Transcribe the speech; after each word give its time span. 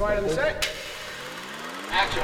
Quiet 0.00 0.16
on 0.16 0.24
the 0.24 0.34
set. 0.34 0.66
Action. 1.90 2.22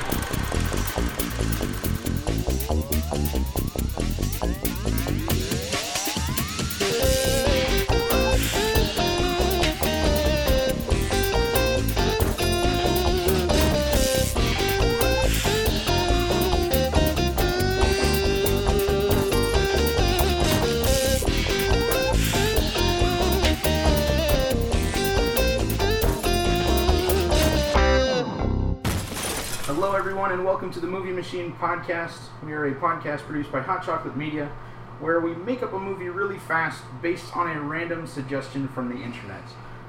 And 30.36 30.44
welcome 30.44 30.70
to 30.72 30.80
the 30.80 30.86
Movie 30.86 31.12
Machine 31.12 31.54
Podcast. 31.54 32.18
We 32.44 32.52
are 32.52 32.66
a 32.66 32.74
podcast 32.74 33.20
produced 33.20 33.50
by 33.50 33.62
Hot 33.62 33.82
Chocolate 33.82 34.18
Media, 34.18 34.52
where 35.00 35.18
we 35.18 35.34
make 35.34 35.62
up 35.62 35.72
a 35.72 35.78
movie 35.78 36.10
really 36.10 36.38
fast 36.38 36.82
based 37.00 37.34
on 37.34 37.48
a 37.56 37.58
random 37.58 38.06
suggestion 38.06 38.68
from 38.68 38.90
the 38.90 39.02
internet. 39.02 39.44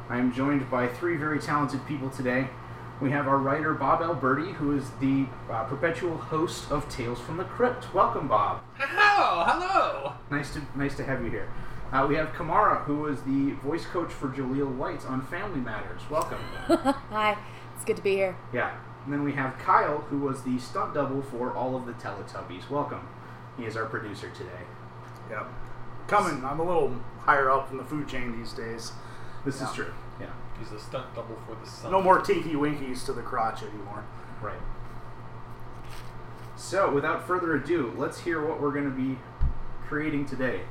I 0.07 0.19
am 0.19 0.31
joined 0.31 0.71
by 0.71 0.87
three 0.87 1.17
very 1.17 1.39
talented 1.39 1.85
people 1.85 2.09
today. 2.09 2.47
We 3.01 3.11
have 3.11 3.27
our 3.27 3.37
writer 3.37 3.73
Bob 3.73 4.01
Alberti, 4.01 4.53
who 4.53 4.77
is 4.77 4.89
the 5.01 5.25
uh, 5.51 5.65
perpetual 5.65 6.15
host 6.15 6.71
of 6.71 6.87
Tales 6.87 7.19
from 7.19 7.35
the 7.35 7.43
Crypt. 7.43 7.93
Welcome, 7.93 8.29
Bob. 8.29 8.61
Hello, 8.77 9.43
hello. 9.45 10.13
Nice 10.31 10.53
to 10.53 10.61
nice 10.75 10.95
to 10.95 11.03
have 11.03 11.21
you 11.25 11.29
here. 11.29 11.51
Uh, 11.91 12.05
we 12.07 12.15
have 12.15 12.31
Commarrah, 12.31 12.85
who 12.85 13.07
is 13.07 13.21
the 13.23 13.51
voice 13.61 13.85
coach 13.85 14.13
for 14.13 14.29
Jaleel 14.29 14.73
White 14.77 15.05
on 15.07 15.27
Family 15.27 15.59
Matters. 15.59 16.03
Welcome. 16.09 16.39
Hi, 16.67 17.37
it's 17.75 17.83
good 17.83 17.97
to 17.97 18.01
be 18.01 18.15
here. 18.15 18.37
Yeah. 18.53 18.77
And 19.07 19.13
then 19.13 19.23
we 19.23 19.31
have 19.35 19.57
Kyle, 19.57 19.99
who 20.09 20.17
was 20.17 20.43
the 20.43 20.59
stunt 20.59 20.93
double 20.93 21.21
for 21.21 21.53
all 21.55 21.77
of 21.77 21.85
the 21.85 21.93
Teletubbies. 21.93 22.69
Welcome. 22.69 23.07
He 23.55 23.63
is 23.63 23.77
our 23.77 23.85
producer 23.85 24.29
today. 24.31 24.65
Yep. 25.29 25.47
Coming. 26.09 26.43
I'm 26.43 26.59
a 26.59 26.63
little 26.65 26.93
higher 27.21 27.49
up 27.49 27.71
in 27.71 27.77
the 27.77 27.85
food 27.85 28.09
chain 28.09 28.37
these 28.37 28.51
days. 28.51 28.91
This 29.45 29.61
Yeah. 29.61 29.69
is 29.69 29.73
true. 29.73 29.93
Yeah. 30.19 30.25
He's 30.59 30.71
the 30.71 30.79
stunt 30.79 31.15
double 31.15 31.37
for 31.47 31.55
the 31.55 31.65
sun. 31.65 31.93
No 31.93 32.01
more 32.01 32.19
tinky 32.19 32.57
winkies 32.57 33.05
to 33.05 33.13
the 33.13 33.21
crotch 33.21 33.63
anymore. 33.63 34.03
Right. 34.41 34.59
So, 36.57 36.91
without 36.91 37.25
further 37.25 37.55
ado, 37.55 37.93
let's 37.95 38.19
hear 38.19 38.45
what 38.45 38.59
we're 38.59 38.73
going 38.73 38.83
to 38.83 38.97
be 38.97 39.19
creating 39.87 40.25
today. 40.25 40.63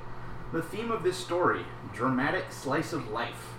The 0.52 0.60
theme 0.60 0.90
of 0.90 1.02
this 1.02 1.16
story 1.16 1.64
dramatic 1.94 2.52
slice 2.52 2.92
of 2.92 3.08
life. 3.08 3.54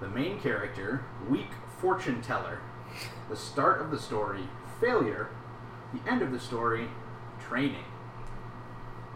The 0.00 0.06
main 0.06 0.38
character, 0.38 1.02
weak 1.28 1.48
fortune 1.80 2.22
teller. 2.22 2.60
The 3.32 3.38
start 3.38 3.80
of 3.80 3.90
the 3.90 3.98
story, 3.98 4.42
failure. 4.78 5.30
The 5.94 6.10
end 6.10 6.20
of 6.20 6.32
the 6.32 6.38
story, 6.38 6.88
training. 7.40 7.86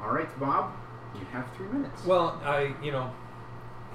All 0.03 0.11
right, 0.11 0.41
Bob, 0.41 0.73
you 1.15 1.27
have 1.33 1.45
three 1.55 1.67
minutes. 1.69 2.03
Well, 2.03 2.41
I, 2.43 2.75
you 2.83 2.93
know, 2.93 3.13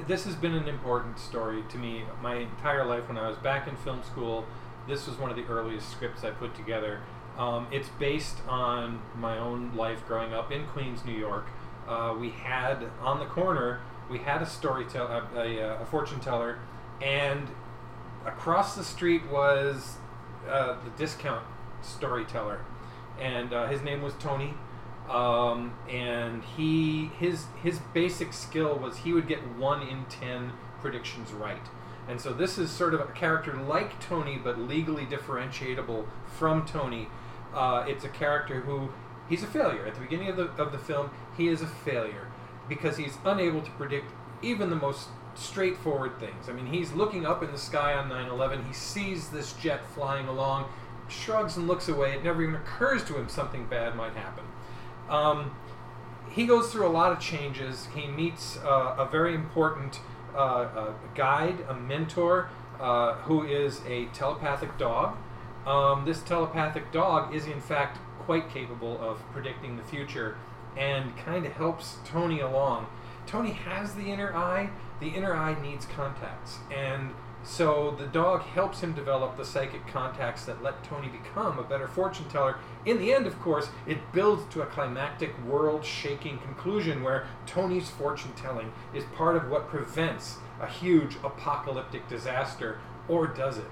this 0.05 0.25
has 0.25 0.35
been 0.35 0.53
an 0.53 0.67
important 0.67 1.17
story 1.17 1.63
to 1.69 1.77
me 1.79 2.03
my 2.21 2.35
entire 2.35 2.85
life. 2.85 3.07
When 3.07 3.17
I 3.17 3.27
was 3.27 3.39
back 3.39 3.67
in 3.67 3.75
film 3.77 4.03
school, 4.03 4.45
this 4.87 5.07
was 5.07 5.17
one 5.17 5.31
of 5.31 5.35
the 5.35 5.45
earliest 5.45 5.89
scripts 5.89 6.23
I 6.23 6.29
put 6.29 6.53
together. 6.53 6.99
Um, 7.35 7.65
it's 7.71 7.89
based 7.89 8.37
on 8.47 9.01
my 9.17 9.39
own 9.39 9.75
life 9.75 10.05
growing 10.07 10.35
up 10.35 10.51
in 10.51 10.67
Queens, 10.67 11.03
New 11.03 11.17
York. 11.17 11.47
Uh, 11.87 12.15
we 12.15 12.29
had 12.29 12.91
on 13.01 13.17
the 13.17 13.25
corner, 13.25 13.79
we 14.07 14.19
had 14.19 14.43
a 14.43 14.45
storyteller, 14.45 15.25
a, 15.33 15.39
a, 15.39 15.81
a 15.81 15.85
fortune 15.87 16.19
teller, 16.19 16.59
and 17.01 17.47
across 18.23 18.75
the 18.75 18.83
street 18.83 19.25
was 19.31 19.97
uh, 20.49 20.77
the 20.83 20.89
discount 20.97 21.43
storyteller, 21.81 22.61
and 23.19 23.53
uh, 23.53 23.67
his 23.67 23.81
name 23.81 24.01
was 24.01 24.13
Tony. 24.15 24.53
Um, 25.09 25.73
and 25.89 26.43
he 26.43 27.11
his 27.19 27.45
his 27.61 27.79
basic 27.93 28.31
skill 28.31 28.77
was 28.77 28.97
he 28.97 29.11
would 29.11 29.27
get 29.27 29.39
one 29.57 29.81
in 29.81 30.05
ten 30.05 30.53
predictions 30.79 31.33
right. 31.33 31.67
And 32.07 32.19
so 32.19 32.33
this 32.33 32.57
is 32.57 32.71
sort 32.71 32.93
of 32.93 33.01
a 33.01 33.07
character 33.07 33.53
like 33.53 33.99
Tony, 33.99 34.37
but 34.37 34.59
legally 34.59 35.05
differentiable 35.05 36.05
from 36.27 36.65
Tony. 36.65 37.07
Uh, 37.53 37.85
it's 37.87 38.05
a 38.05 38.09
character 38.09 38.61
who 38.61 38.91
he's 39.29 39.43
a 39.43 39.47
failure 39.47 39.85
at 39.85 39.95
the 39.95 40.01
beginning 40.01 40.29
of 40.29 40.37
the 40.37 40.45
of 40.61 40.71
the 40.71 40.77
film. 40.77 41.09
He 41.35 41.47
is 41.47 41.61
a 41.61 41.67
failure 41.67 42.27
because 42.69 42.97
he's 42.97 43.17
unable 43.25 43.61
to 43.61 43.71
predict 43.71 44.11
even 44.41 44.69
the 44.69 44.75
most 44.75 45.09
straightforward 45.35 46.19
things. 46.19 46.49
I 46.49 46.53
mean, 46.53 46.67
he's 46.67 46.91
looking 46.93 47.25
up 47.25 47.43
in 47.43 47.51
the 47.51 47.57
sky 47.57 47.93
on 47.93 48.09
9/11. 48.09 48.65
He 48.65 48.73
sees 48.73 49.29
this 49.29 49.53
jet 49.53 49.85
flying 49.93 50.27
along, 50.27 50.65
shrugs 51.07 51.57
and 51.57 51.67
looks 51.67 51.87
away. 51.87 52.13
It 52.13 52.23
never 52.23 52.41
even 52.41 52.55
occurs 52.55 53.03
to 53.05 53.17
him 53.17 53.29
something 53.29 53.65
bad 53.65 53.95
might 53.95 54.13
happen. 54.13 54.45
Um, 55.09 55.55
he 56.29 56.45
goes 56.45 56.71
through 56.71 56.87
a 56.87 56.89
lot 56.89 57.11
of 57.11 57.19
changes. 57.19 57.87
He 57.93 58.07
meets 58.07 58.57
uh, 58.57 58.95
a 58.97 59.05
very 59.05 59.35
important 59.35 59.99
uh, 60.33 60.37
uh, 60.37 60.93
guide, 61.13 61.57
a 61.67 61.73
mentor, 61.73 62.49
uh, 62.79 63.15
who 63.15 63.45
is 63.45 63.81
a 63.85 64.05
telepathic 64.07 64.77
dog. 64.77 65.17
Um, 65.65 66.05
this 66.05 66.21
telepathic 66.21 66.91
dog 66.91 67.35
is, 67.35 67.45
in 67.45 67.61
fact, 67.61 67.99
quite 68.19 68.49
capable 68.49 68.99
of 69.01 69.19
predicting 69.31 69.77
the 69.77 69.83
future 69.83 70.37
and 70.77 71.15
kind 71.17 71.45
of 71.45 71.51
helps 71.51 71.97
Tony 72.05 72.39
along. 72.39 72.87
Tony 73.25 73.51
has 73.51 73.93
the 73.93 74.05
inner 74.05 74.33
eye. 74.33 74.69
The 75.01 75.09
inner 75.09 75.35
eye 75.35 75.59
needs 75.61 75.85
contacts. 75.85 76.59
And 76.71 77.13
so 77.43 77.95
the 77.97 78.05
dog 78.05 78.43
helps 78.43 78.81
him 78.81 78.93
develop 78.93 79.35
the 79.35 79.43
psychic 79.43 79.87
contacts 79.87 80.45
that 80.45 80.61
let 80.61 80.83
Tony 80.83 81.07
become 81.07 81.57
a 81.57 81.63
better 81.63 81.87
fortune 81.87 82.29
teller. 82.29 82.57
In 82.85 82.99
the 82.99 83.11
end, 83.11 83.25
of 83.25 83.39
course, 83.41 83.69
it 83.87 84.11
builds 84.13 84.43
to 84.53 84.61
a 84.61 84.67
climactic, 84.67 85.33
world 85.43 85.83
shaking 85.83 86.37
conclusion 86.37 87.01
where 87.01 87.25
Tony's 87.47 87.89
fortune 87.89 88.31
telling 88.35 88.71
is 88.93 89.03
part 89.15 89.35
of 89.35 89.49
what 89.49 89.69
prevents 89.69 90.37
a 90.61 90.67
huge 90.67 91.15
apocalyptic 91.23 92.07
disaster, 92.07 92.79
or 93.07 93.25
does 93.25 93.57
it? 93.57 93.71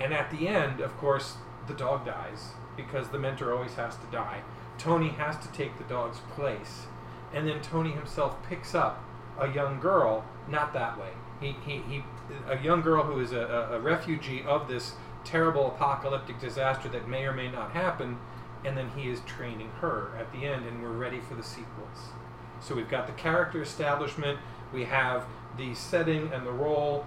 And 0.00 0.14
at 0.14 0.30
the 0.30 0.46
end, 0.46 0.80
of 0.80 0.96
course, 0.96 1.38
the 1.66 1.74
dog 1.74 2.06
dies 2.06 2.52
because 2.76 3.08
the 3.08 3.18
mentor 3.18 3.52
always 3.52 3.74
has 3.74 3.96
to 3.96 4.06
die. 4.12 4.42
Tony 4.78 5.08
has 5.08 5.36
to 5.38 5.52
take 5.52 5.76
the 5.76 5.84
dog's 5.84 6.20
place. 6.36 6.86
And 7.34 7.48
then 7.48 7.60
Tony 7.62 7.90
himself 7.90 8.36
picks 8.48 8.74
up 8.74 9.02
a 9.38 9.48
young 9.48 9.80
girl, 9.80 10.24
not 10.48 10.72
that 10.74 10.98
way. 10.98 11.10
He, 11.40 11.56
he, 11.66 11.78
he 11.88 12.04
a 12.48 12.58
young 12.58 12.82
girl 12.82 13.02
who 13.02 13.20
is 13.20 13.32
a, 13.32 13.70
a, 13.72 13.80
refugee 13.80 14.44
of 14.46 14.68
this 14.68 14.94
terrible 15.24 15.68
apocalyptic 15.68 16.40
disaster 16.40 16.88
that 16.88 17.08
may 17.08 17.24
or 17.24 17.32
may 17.32 17.50
not 17.50 17.72
happen, 17.72 18.18
and 18.64 18.76
then 18.76 18.90
he 18.96 19.08
is 19.08 19.20
training 19.20 19.70
her 19.80 20.12
at 20.18 20.32
the 20.32 20.46
end, 20.46 20.66
and 20.66 20.82
we're 20.82 20.92
ready 20.92 21.20
for 21.20 21.34
the 21.34 21.42
sequels. 21.42 22.12
So 22.60 22.74
we've 22.74 22.88
got 22.88 23.06
the 23.06 23.12
character 23.14 23.60
establishment, 23.60 24.38
we 24.72 24.84
have 24.84 25.26
the 25.56 25.74
setting 25.74 26.32
and 26.32 26.46
the 26.46 26.52
role, 26.52 27.06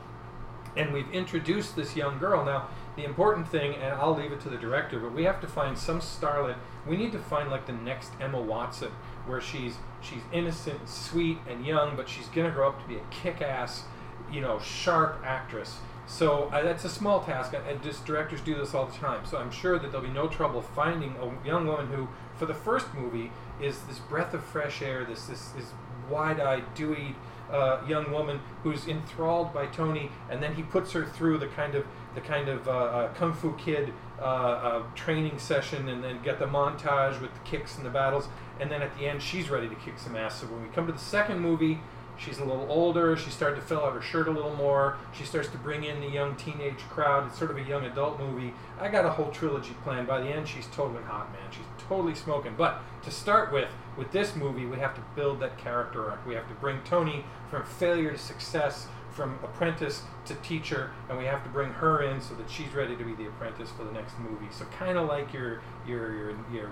and 0.76 0.94
we've 0.94 1.10
introduced 1.12 1.76
this 1.76 1.96
young 1.96 2.20
girl. 2.20 2.44
Now, 2.44 2.68
the 2.96 3.06
important 3.06 3.48
thing, 3.48 3.76
and 3.76 3.94
I'll 3.94 4.16
leave 4.16 4.32
it 4.32 4.42
to 4.42 4.50
the 4.50 4.58
director, 4.58 5.00
but 5.00 5.14
we 5.14 5.24
have 5.24 5.42
to 5.42 5.48
find 5.48 5.78
some 5.78 6.00
starlet. 6.00 6.56
We 6.86 6.98
need 6.98 7.12
to 7.14 7.20
find 7.20 7.50
like 7.50 7.66
the 7.66 7.74
next 7.74 8.12
Emma 8.20 8.42
Watson, 8.42 8.92
where 9.28 9.42
she's 9.42 9.76
she's 10.02 10.22
innocent, 10.32 10.88
sweet, 10.88 11.38
and 11.50 11.66
young, 11.66 11.96
but 11.96 12.08
she's 12.08 12.28
gonna 12.28 12.52
grow 12.52 12.70
up 12.70 12.82
to 12.82 12.88
be 12.88 12.96
a 12.96 13.04
kick-ass, 13.12 13.84
you 14.32 14.42
know, 14.42 14.60
sharp 14.60 15.22
actress. 15.26 15.78
So 16.08 16.50
uh, 16.54 16.62
that's 16.62 16.86
a 16.86 16.90
small 16.90 17.24
task, 17.24 17.54
and 17.54 17.66
and 17.68 17.82
just 17.82 18.06
directors 18.06 18.42
do 18.42 18.56
this 18.56 18.74
all 18.74 18.86
the 18.86 18.98
time. 18.98 19.26
So 19.26 19.38
I'm 19.38 19.52
sure 19.52 19.80
that 19.80 19.92
there'll 19.92 20.08
be 20.08 20.14
no 20.14 20.28
trouble 20.28 20.62
finding 20.62 21.16
a 21.16 21.48
young 21.48 21.66
woman 21.68 21.88
who, 21.88 22.08
for 22.36 22.46
the 22.46 22.54
first 22.54 22.94
movie, 22.94 23.32
is 23.62 23.82
this 23.84 24.00
breath 24.00 24.34
of 24.34 24.44
fresh 24.44 24.82
air, 24.82 25.04
this 25.06 25.26
this, 25.26 25.50
this 25.50 25.72
wide-eyed, 26.10 26.64
dewy 26.76 27.16
uh, 27.52 27.82
young 27.88 28.12
woman 28.12 28.40
who's 28.64 28.88
enthralled 28.88 29.54
by 29.54 29.66
Tony, 29.68 30.12
and 30.30 30.42
then 30.42 30.56
he 30.56 30.64
puts 30.64 30.92
her 30.92 31.06
through 31.06 31.38
the 31.38 31.48
kind 31.48 31.76
of 31.76 31.86
the 32.14 32.22
kind 32.22 32.50
of 32.50 32.68
uh, 32.68 32.72
uh, 32.72 33.14
kung 33.14 33.34
fu 33.34 33.54
kid 33.56 33.94
uh, 34.20 34.22
uh, 34.22 34.84
training 34.96 35.38
session, 35.38 35.90
and 35.90 36.04
then 36.04 36.22
get 36.24 36.40
the 36.40 36.46
montage 36.46 37.20
with 37.22 37.34
the 37.34 37.40
kicks 37.42 37.78
and 37.78 37.86
the 37.86 37.90
battles, 37.90 38.28
and 38.60 38.72
then 38.72 38.82
at 38.82 38.98
the 38.98 39.06
end 39.06 39.22
she's 39.22 39.50
ready 39.50 39.68
to 39.70 39.76
kick 39.76 39.98
some 39.98 40.16
ass. 40.16 40.42
So 40.42 40.48
when 40.48 40.62
we 40.62 40.70
come 40.70 40.88
to 40.88 40.94
the 40.94 41.00
second 41.00 41.40
movie, 41.40 41.80
she's 42.18 42.40
a 42.40 42.46
little 42.46 42.68
older. 42.70 43.18
She's 43.18 43.34
starting 43.34 43.60
to 43.60 43.66
fill 43.66 43.82
out 43.82 43.94
her 43.94 44.02
shirt 44.02 44.28
a 44.28 44.32
little 44.32 44.56
more. 44.56 44.98
She 45.14 45.26
starts 45.26 45.50
to 45.50 45.58
bring 45.58 45.84
in 45.84 46.00
the 46.00 46.08
young 46.08 46.36
teenage 46.36 46.80
crowd. 46.90 47.28
It's 47.28 47.38
sort 47.38 47.52
of 47.52 47.58
a 47.58 47.64
young 47.64 47.86
adult 47.86 48.20
movie. 48.20 48.54
I 48.80 48.90
got 48.90 49.06
a 49.06 49.10
whole 49.10 49.32
trilogy 49.32 49.76
planned. 49.84 50.08
By 50.08 50.22
the 50.22 50.28
end, 50.28 50.48
she's 50.48 50.68
totally 50.68 51.04
hot, 51.04 51.32
man. 51.32 51.52
She's 51.52 51.66
totally 51.88 52.16
smoking. 52.16 52.56
But 52.58 52.82
to 53.04 53.12
start 53.12 53.52
with, 53.52 53.70
with 53.98 54.12
this 54.12 54.36
movie, 54.36 54.66
we 54.66 54.78
have 54.78 54.96
to 54.96 55.02
build 55.16 55.40
that 55.42 55.58
character 55.58 56.10
arc. 56.10 56.26
We 56.26 56.36
have 56.36 56.48
to 56.48 56.56
bring 56.56 56.82
Tony 56.84 57.26
from 57.50 57.66
failure 57.66 58.12
to 58.12 58.18
success, 58.18 58.88
from 59.12 59.40
apprentice 59.44 60.04
to 60.26 60.36
teacher, 60.36 60.92
and 61.10 61.18
we 61.18 61.26
have 61.26 61.44
to 61.44 61.50
bring 61.50 61.70
her 61.70 62.04
in 62.04 62.20
so 62.20 62.34
that 62.36 62.50
she's 62.50 62.74
ready 62.74 62.98
to 62.98 63.04
be 63.04 63.14
the 63.14 63.28
apprentice 63.28 63.70
for 63.72 63.86
the 63.86 63.92
next 63.92 64.20
movie. 64.20 64.48
So 64.52 64.66
kind 64.78 64.98
of 64.98 65.08
like 65.08 65.32
your 65.34 65.62
your 65.88 66.14
your 66.14 66.38
your, 66.52 66.72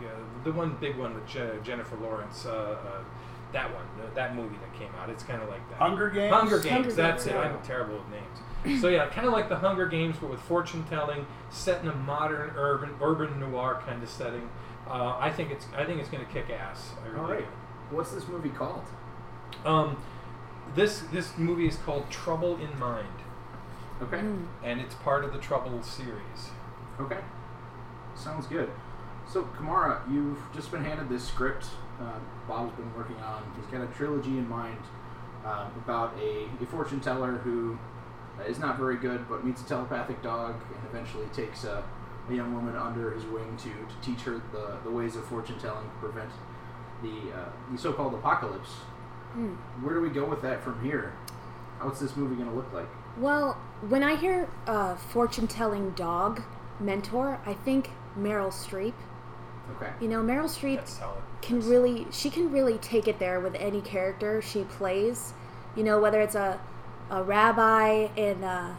your 0.00 0.10
the 0.44 0.52
one 0.52 0.76
big 0.80 0.96
one 0.96 1.14
with 1.14 1.26
Je- 1.26 1.58
Jennifer 1.62 1.96
Lawrence. 1.96 2.46
Uh, 2.46 2.50
uh, 2.84 3.00
that 3.52 3.72
one, 3.74 3.84
th- 3.98 4.14
that 4.14 4.36
movie 4.36 4.56
that 4.56 4.78
came 4.78 4.94
out. 5.00 5.08
It's 5.08 5.22
kind 5.22 5.42
of 5.42 5.48
like 5.48 5.66
that. 5.70 5.78
Hunger 5.78 6.10
Games? 6.10 6.34
Hunger 6.34 6.58
Games. 6.58 6.70
Hunger 6.70 6.92
that's 6.92 7.24
Games, 7.24 7.34
it. 7.34 7.38
yeah. 7.38 7.48
I'm 7.54 7.62
terrible 7.62 7.94
with 7.96 8.08
names. 8.10 8.80
so 8.82 8.88
yeah, 8.88 9.08
kind 9.08 9.26
of 9.26 9.32
like 9.32 9.48
the 9.48 9.56
Hunger 9.56 9.86
Games, 9.86 10.16
but 10.20 10.28
with 10.28 10.40
fortune 10.40 10.84
telling, 10.90 11.24
set 11.48 11.80
in 11.82 11.88
a 11.88 11.94
modern 11.94 12.50
urban 12.56 12.90
urban 13.00 13.40
noir 13.40 13.80
kind 13.86 14.02
of 14.02 14.08
setting. 14.08 14.48
Uh, 14.86 15.16
I 15.18 15.30
think 15.30 15.50
it's 15.50 15.66
I 15.76 15.84
think 15.84 16.00
it's 16.00 16.08
going 16.10 16.24
to 16.26 16.30
kick 16.32 16.50
ass. 16.50 16.90
I 17.04 17.08
really 17.08 17.20
All 17.20 17.30
right. 17.30 17.38
do. 17.90 17.96
What's 17.96 18.10
this 18.12 18.28
movie 18.28 18.50
called? 18.50 18.84
Um, 19.64 19.96
this 20.74 21.00
this 21.12 21.36
movie 21.38 21.66
is 21.66 21.76
called 21.76 22.10
Trouble 22.10 22.56
in 22.58 22.78
Mind, 22.78 23.06
Okay. 24.02 24.18
Mm. 24.18 24.46
and 24.62 24.78
it's 24.80 24.94
part 24.96 25.24
of 25.24 25.32
the 25.32 25.38
Trouble 25.38 25.82
series. 25.82 26.50
Okay. 27.00 27.20
Sounds 28.14 28.46
good. 28.46 28.70
So, 29.28 29.42
Commarrah, 29.56 30.02
you've 30.10 30.38
just 30.54 30.70
been 30.70 30.84
handed 30.84 31.08
this 31.08 31.22
script 31.22 31.66
uh, 32.00 32.18
Bob's 32.46 32.74
been 32.76 32.92
working 32.94 33.16
on. 33.16 33.42
He's 33.56 33.66
got 33.66 33.82
a 33.82 33.86
trilogy 33.92 34.38
in 34.38 34.48
mind 34.48 34.78
um, 35.44 35.70
about 35.84 36.14
a, 36.20 36.46
a 36.62 36.66
fortune 36.66 37.00
teller 37.00 37.38
who 37.38 37.78
is 38.46 38.58
not 38.58 38.78
very 38.78 38.96
good 38.96 39.28
but 39.28 39.44
meets 39.44 39.60
a 39.62 39.66
telepathic 39.66 40.22
dog 40.22 40.54
and 40.74 40.88
eventually 40.88 41.26
takes 41.32 41.64
a, 41.64 41.82
a 42.30 42.34
young 42.34 42.54
woman 42.54 42.76
under 42.76 43.10
his 43.10 43.24
wing 43.24 43.56
to, 43.56 43.68
to 43.70 44.00
teach 44.00 44.20
her 44.20 44.40
the, 44.52 44.76
the 44.84 44.90
ways 44.90 45.16
of 45.16 45.24
fortune 45.24 45.58
telling 45.58 45.84
to 45.84 45.96
prevent 45.96 46.30
the, 47.02 47.32
uh, 47.32 47.48
the 47.72 47.78
so 47.78 47.92
called 47.92 48.14
apocalypse. 48.14 48.70
Mm. 49.36 49.56
Where 49.82 49.94
do 49.94 50.00
we 50.00 50.10
go 50.10 50.24
with 50.24 50.42
that 50.42 50.62
from 50.62 50.82
here? 50.82 51.14
What's 51.80 52.00
this 52.00 52.16
movie 52.16 52.36
going 52.36 52.48
to 52.48 52.54
look 52.54 52.72
like? 52.72 52.88
Well, 53.16 53.54
when 53.88 54.02
I 54.02 54.16
hear 54.16 54.48
uh, 54.66 54.96
fortune 54.96 55.46
telling 55.46 55.90
dog 55.90 56.42
mentor, 56.80 57.40
I 57.44 57.54
think 57.54 57.90
Meryl 58.18 58.52
Streep. 58.52 58.94
Okay. 59.76 59.92
You 60.00 60.08
know, 60.08 60.22
Meryl 60.22 60.44
Streep 60.44 60.76
That's 60.76 60.98
solid. 60.98 61.22
can 61.42 61.60
really 61.68 62.06
she 62.10 62.30
can 62.30 62.50
really 62.50 62.78
take 62.78 63.06
it 63.06 63.18
there 63.18 63.40
with 63.40 63.54
any 63.56 63.80
character 63.80 64.40
she 64.42 64.64
plays. 64.64 65.32
You 65.76 65.84
know, 65.84 66.00
whether 66.00 66.20
it's 66.20 66.34
a 66.34 66.60
a 67.10 67.22
rabbi 67.22 68.08
in 68.16 68.44
uh, 68.44 68.74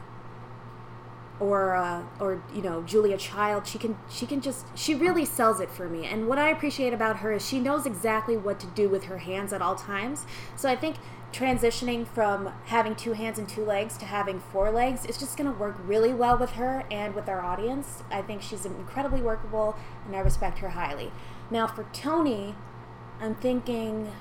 or 1.39 1.75
uh, 1.75 2.03
or 2.19 2.43
you 2.53 2.61
know 2.61 2.81
Julia 2.83 3.17
Child, 3.17 3.65
she 3.67 3.77
can 3.77 3.97
she 4.09 4.25
can 4.25 4.41
just 4.41 4.65
she 4.77 4.93
really 4.93 5.25
sells 5.25 5.59
it 5.59 5.71
for 5.71 5.87
me. 5.87 6.05
And 6.05 6.27
what 6.27 6.37
I 6.37 6.49
appreciate 6.49 6.93
about 6.93 7.17
her 7.17 7.31
is 7.31 7.47
she 7.47 7.59
knows 7.59 7.85
exactly 7.85 8.37
what 8.37 8.59
to 8.59 8.67
do 8.67 8.89
with 8.89 9.05
her 9.05 9.19
hands 9.19 9.53
at 9.53 9.61
all 9.61 9.75
times. 9.75 10.25
So 10.55 10.69
I 10.69 10.75
think 10.75 10.97
transitioning 11.31 12.07
from 12.07 12.51
having 12.65 12.95
two 12.95 13.13
hands 13.13 13.37
and 13.37 13.47
two 13.47 13.63
legs 13.63 13.97
to 13.97 14.05
having 14.05 14.39
four 14.39 14.71
legs 14.71 15.05
is 15.05 15.17
just 15.17 15.37
going 15.37 15.51
to 15.51 15.57
work 15.57 15.77
really 15.83 16.13
well 16.13 16.37
with 16.37 16.51
her 16.51 16.83
and 16.89 17.13
with 17.13 17.29
our 17.29 17.41
audience. 17.41 18.03
I 18.11 18.21
think 18.21 18.41
she's 18.41 18.65
incredibly 18.65 19.21
workable, 19.21 19.75
and 20.05 20.15
I 20.15 20.19
respect 20.19 20.59
her 20.59 20.69
highly. 20.69 21.11
Now 21.51 21.67
for 21.67 21.85
Tony, 21.93 22.55
I'm 23.21 23.35
thinking 23.35 24.11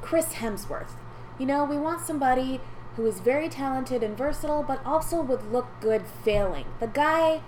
Chris 0.00 0.34
Hemsworth. 0.34 0.92
You 1.38 1.46
know, 1.46 1.64
we 1.64 1.76
want 1.76 2.00
somebody 2.04 2.60
who 2.98 3.06
is 3.06 3.20
very 3.20 3.48
talented 3.48 4.02
and 4.02 4.18
versatile, 4.18 4.64
but 4.64 4.84
also 4.84 5.22
would 5.22 5.52
look 5.52 5.68
good 5.80 6.02
failing. 6.24 6.64
The 6.80 6.88
guy 6.88 7.42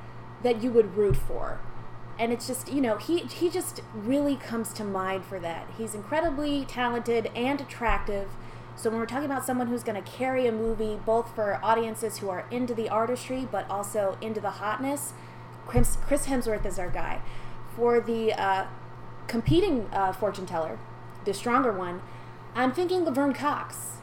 that 0.44 0.62
you 0.62 0.70
would 0.70 0.96
root 0.96 1.16
for. 1.16 1.58
And 2.20 2.32
it's 2.32 2.46
just, 2.46 2.72
you 2.72 2.80
know, 2.80 2.98
he, 2.98 3.18
he 3.18 3.50
just 3.50 3.80
really 3.92 4.36
comes 4.36 4.72
to 4.74 4.84
mind 4.84 5.24
for 5.24 5.40
that. 5.40 5.66
He's 5.76 5.92
incredibly 5.92 6.64
talented 6.66 7.32
and 7.34 7.60
attractive. 7.60 8.28
So 8.76 8.90
when 8.90 9.00
we're 9.00 9.06
talking 9.06 9.24
about 9.24 9.44
someone 9.44 9.66
who's 9.66 9.82
going 9.82 10.00
to 10.00 10.08
carry 10.08 10.46
a 10.46 10.52
movie 10.52 11.00
both 11.04 11.34
for 11.34 11.58
audiences 11.64 12.18
who 12.18 12.28
are 12.28 12.46
into 12.52 12.72
the 12.72 12.88
artistry 12.88 13.48
but 13.50 13.68
also 13.68 14.16
into 14.20 14.40
the 14.40 14.50
hotness, 14.50 15.14
Chris, 15.66 15.96
Chris 16.06 16.26
Hemsworth 16.26 16.64
is 16.64 16.78
our 16.78 16.90
guy. 16.90 17.22
For 17.74 18.00
the 18.00 18.34
uh, 18.34 18.66
competing 19.26 19.88
uh, 19.92 20.12
fortune 20.12 20.46
teller, 20.46 20.78
the 21.24 21.34
stronger 21.34 21.72
one, 21.72 22.02
I'm 22.54 22.72
thinking 22.72 23.04
Laverne 23.04 23.32
Cox. 23.32 23.99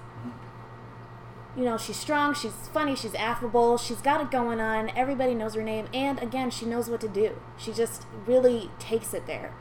You 1.57 1.63
know, 1.63 1.75
she's 1.75 1.97
strong, 1.97 2.35
she's 2.35 2.53
funny, 2.71 2.95
she's 2.95 3.15
affable, 3.15 3.79
she's 3.79 3.99
got 3.99 4.21
it 4.21 4.29
going 4.29 4.61
on, 4.61 4.91
everybody 4.95 5.33
knows 5.33 5.55
her 5.55 5.63
name, 5.63 5.87
and 5.91 6.21
again, 6.21 6.51
she 6.51 6.67
knows 6.67 6.87
what 6.87 7.01
to 7.01 7.07
do. 7.07 7.41
She 7.57 7.73
just 7.73 8.05
really 8.27 8.69
takes 8.77 9.11
it 9.11 9.25
there. 9.25 9.55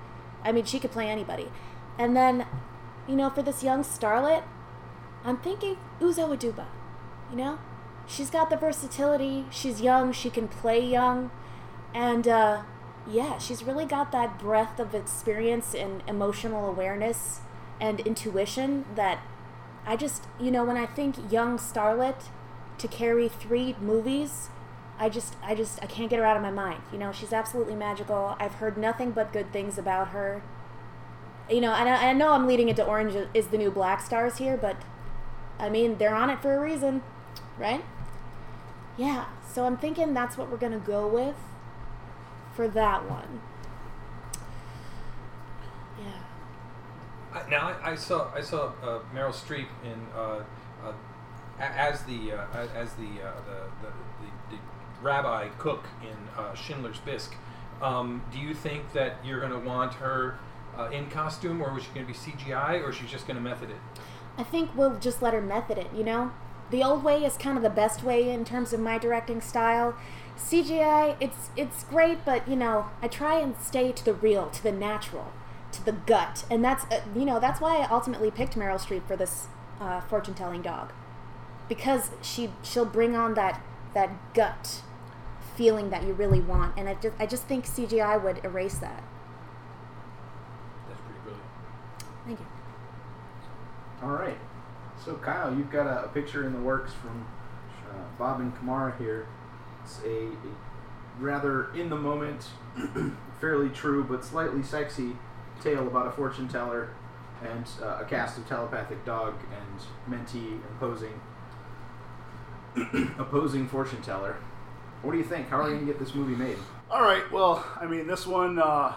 I 0.44 0.52
mean, 0.52 0.66
she 0.66 0.78
could 0.78 0.93
play 0.93 1.08
anybody. 1.08 1.50
And 1.98 2.14
then, 2.14 2.46
you 3.08 3.16
know, 3.16 3.31
for 3.31 3.43
this 3.43 3.62
young 3.62 3.82
starlet, 3.82 4.43
I'm 5.25 5.38
thinking 5.38 5.78
Uzo 5.98 6.37
Aduba. 6.37 6.66
You 7.31 7.37
know? 7.38 7.58
She's 8.06 8.28
got 8.28 8.50
the 8.50 8.56
versatility, 8.56 9.46
she's 9.50 9.81
young, 9.81 10.12
she 10.12 10.28
can 10.28 10.49
play 10.49 10.78
young, 10.78 11.31
and 11.94 12.28
uh, 12.28 12.62
yeah, 13.08 13.38
she's 13.38 13.64
really 13.64 13.87
got 13.87 14.12
that 14.12 14.38
breadth 14.38 14.78
of 14.78 14.94
experience 14.94 15.75
and 15.75 16.02
emotional 16.06 16.69
awareness 16.69 17.40
and 17.81 18.00
intuition 18.00 18.84
that 18.94 19.20
I 19.87 19.97
just, 19.97 20.25
you 20.41 20.50
know, 20.50 20.65
when 20.65 20.77
I 20.77 20.87
think 20.87 21.31
young 21.33 21.59
starlet 21.59 22.25
to 22.79 22.88
carry 22.88 23.29
three 23.29 23.77
movies, 23.81 24.50
I 24.99 25.09
just, 25.09 25.37
I 25.43 25.55
just, 25.55 25.83
I 25.83 25.87
can't 25.87 26.11
get 26.11 26.19
her 26.19 26.25
out 26.25 26.37
of 26.37 26.43
my 26.43 26.50
mind. 26.50 26.83
You 26.93 26.99
know, 26.99 27.12
she's 27.12 27.33
absolutely 27.33 27.77
magical. 27.77 28.37
I've 28.41 28.55
heard 28.55 28.77
nothing 28.77 29.12
but 29.12 29.33
good 29.33 29.53
things 29.53 29.79
about 29.79 30.09
her. 30.09 30.43
You 31.49 31.61
know, 31.61 31.73
and 31.73 31.88
I, 31.88 32.11
I 32.11 32.12
know 32.12 32.33
I'm 32.33 32.47
leading 32.47 32.69
into 32.69 32.85
Orange 32.85 33.15
is 33.33 33.49
the 33.49 33.59
New 33.59 33.71
Black 33.71 34.00
Stars 34.00 34.38
here, 34.38 34.56
but 34.56 34.77
I 35.59 35.69
mean, 35.69 35.99
they're 35.99 36.15
on 36.15 36.31
it 36.31 36.41
for 36.43 36.55
a 36.55 36.61
reason, 36.61 37.03
right? 37.59 37.85
Yeah, 38.97 39.27
so 39.49 39.65
I'm 39.65 39.77
thinking 39.77 40.12
that's 40.15 40.37
what 40.37 40.50
we're 40.50 40.56
gonna 40.56 40.79
go 40.79 41.06
with 41.06 41.37
for 42.55 42.67
that 42.69 43.09
one. 43.09 43.41
Yeah. 45.99 46.23
I- 47.37 47.49
Now 47.50 47.69
I, 47.83 47.93
I 47.93 47.94
saw 47.94 48.31
I 48.35 48.41
saw 48.41 48.73
uh, 48.83 49.00
Meryl 49.15 49.33
Streep 49.33 49.69
in 49.85 50.06
uh, 50.17 50.43
uh, 50.85 50.93
as 51.59 52.03
the 52.05 52.33
uh, 52.33 52.67
as 52.75 52.93
the, 52.94 53.05
uh, 53.23 53.33
the, 53.47 53.59
the, 53.83 53.93
the 54.23 54.56
the 54.56 54.59
rabbi 55.03 55.49
cook 55.59 55.85
in 56.03 56.17
uh, 56.38 56.55
Schindler's 56.55 56.99
Bisque. 56.99 57.35
Um, 57.83 58.23
do 58.33 58.38
you 58.38 58.55
think 58.55 58.93
that 58.94 59.17
you're 59.25 59.41
going 59.41 59.53
to 59.53 59.59
want 59.59 59.94
her 59.94 60.38
in 60.93 61.09
costume, 61.11 61.62
or 61.62 61.73
was 61.73 61.85
she 61.85 61.91
going 61.94 62.06
to 62.06 62.12
be 62.12 62.19
CGI, 62.19 62.83
or 62.83 62.91
is 62.91 62.97
she 62.97 63.06
just 63.06 63.27
going 63.27 63.37
to 63.37 63.43
method 63.43 63.71
it? 63.71 63.77
I 64.38 64.43
think 64.43 64.71
we'll 64.77 64.99
just 64.99 65.23
let 65.23 65.33
her 65.33 65.41
method 65.41 65.79
it, 65.79 65.88
you 65.94 66.05
know? 66.05 66.33
The 66.71 66.83
old 66.85 67.03
way 67.03 67.25
is 67.25 67.37
kind 67.38 67.56
of 67.56 67.62
the 67.62 67.71
best 67.71 68.03
way 68.03 68.29
in 68.31 68.44
terms 68.44 68.75
of 68.75 68.81
my 68.81 68.99
directing 68.99 69.41
style. 69.41 69.94
CGI, 70.37 71.17
it's 71.21 71.49
it's 71.56 71.85
great, 71.85 72.25
but 72.27 72.47
you 72.49 72.56
know, 72.56 72.87
I 73.03 73.09
try 73.09 73.38
and 73.38 73.56
stay 73.59 73.93
to 73.93 74.05
the 74.05 74.12
real, 74.12 74.50
to 74.50 74.62
the 74.62 74.73
natural, 74.73 75.33
the 75.87 75.93
gut, 75.93 76.44
and 76.50 76.62
that's 76.62 76.85
uh, 76.93 77.00
you 77.15 77.25
know 77.25 77.41
that's 77.41 77.61
why 77.61 77.79
I 77.79 77.88
ultimately 77.88 78.31
picked 78.31 78.55
Meryl 78.56 78.79
Streep 78.79 79.06
for 79.06 79.17
this 79.17 79.47
uh, 79.81 80.00
fortune-telling 80.03 80.61
dog, 80.61 80.93
because 81.69 82.11
she 82.21 82.50
she'll 82.62 82.85
bring 82.85 83.17
on 83.17 83.35
that 83.35 83.62
that 83.94 84.11
gut 84.35 84.83
feeling 85.56 85.88
that 85.91 86.03
you 86.03 86.12
really 86.12 86.41
want, 86.41 86.77
and 86.77 86.88
I 86.88 86.94
just 86.94 87.17
I 87.19 87.27
just 87.27 87.44
think 87.44 87.65
CGI 87.65 88.23
would 88.23 88.45
erase 88.45 88.78
that. 88.78 89.02
That's 90.88 91.00
pretty 91.00 91.21
brilliant. 91.23 91.47
Thank 92.26 92.40
you. 92.40 92.47
All 94.02 94.14
right. 94.14 94.38
So 95.02 95.14
Kyle, 95.14 95.55
you've 95.55 95.71
got 95.71 95.87
a, 95.87 96.07
a 96.07 96.09
picture 96.09 96.47
in 96.47 96.52
the 96.52 96.59
works 96.59 96.93
from 96.93 97.26
uh, 97.88 98.02
Bob 98.19 98.40
and 98.40 98.55
Commarrah 98.59 98.99
here. 98.99 99.28
It's 99.85 100.00
a, 100.05 100.26
a 100.26 100.31
rather 101.21 101.73
in 101.75 101.90
the 101.90 101.97
moment, 101.97 102.49
fairly 103.40 103.69
true 103.69 104.02
but 104.02 104.25
slightly 104.25 104.64
sexy 104.64 105.16
tale 105.62 105.86
about 105.86 106.06
a 106.06 106.10
fortune 106.10 106.48
teller 106.48 106.90
and 107.42 107.66
uh, 107.82 107.98
a 108.00 108.04
cast 108.04 108.38
of 108.38 108.48
telepathic 108.48 109.04
dog 109.04 109.34
and 109.52 110.14
mentee 110.14 110.58
opposing 110.76 111.20
opposing 113.18 113.66
fortune 113.68 114.02
teller. 114.02 114.36
What 115.02 115.12
do 115.12 115.18
you 115.18 115.25
think? 115.25 115.48
How 115.48 115.60
are 115.60 115.64
we 115.64 115.75
gonna 115.75 115.86
get 115.86 115.98
this 115.98 116.14
movie 116.14 116.34
made? 116.34 116.56
All 116.90 117.02
right. 117.02 117.30
Well, 117.32 117.64
I 117.80 117.86
mean, 117.86 118.06
this 118.06 118.26
one, 118.26 118.58
uh, 118.58 118.94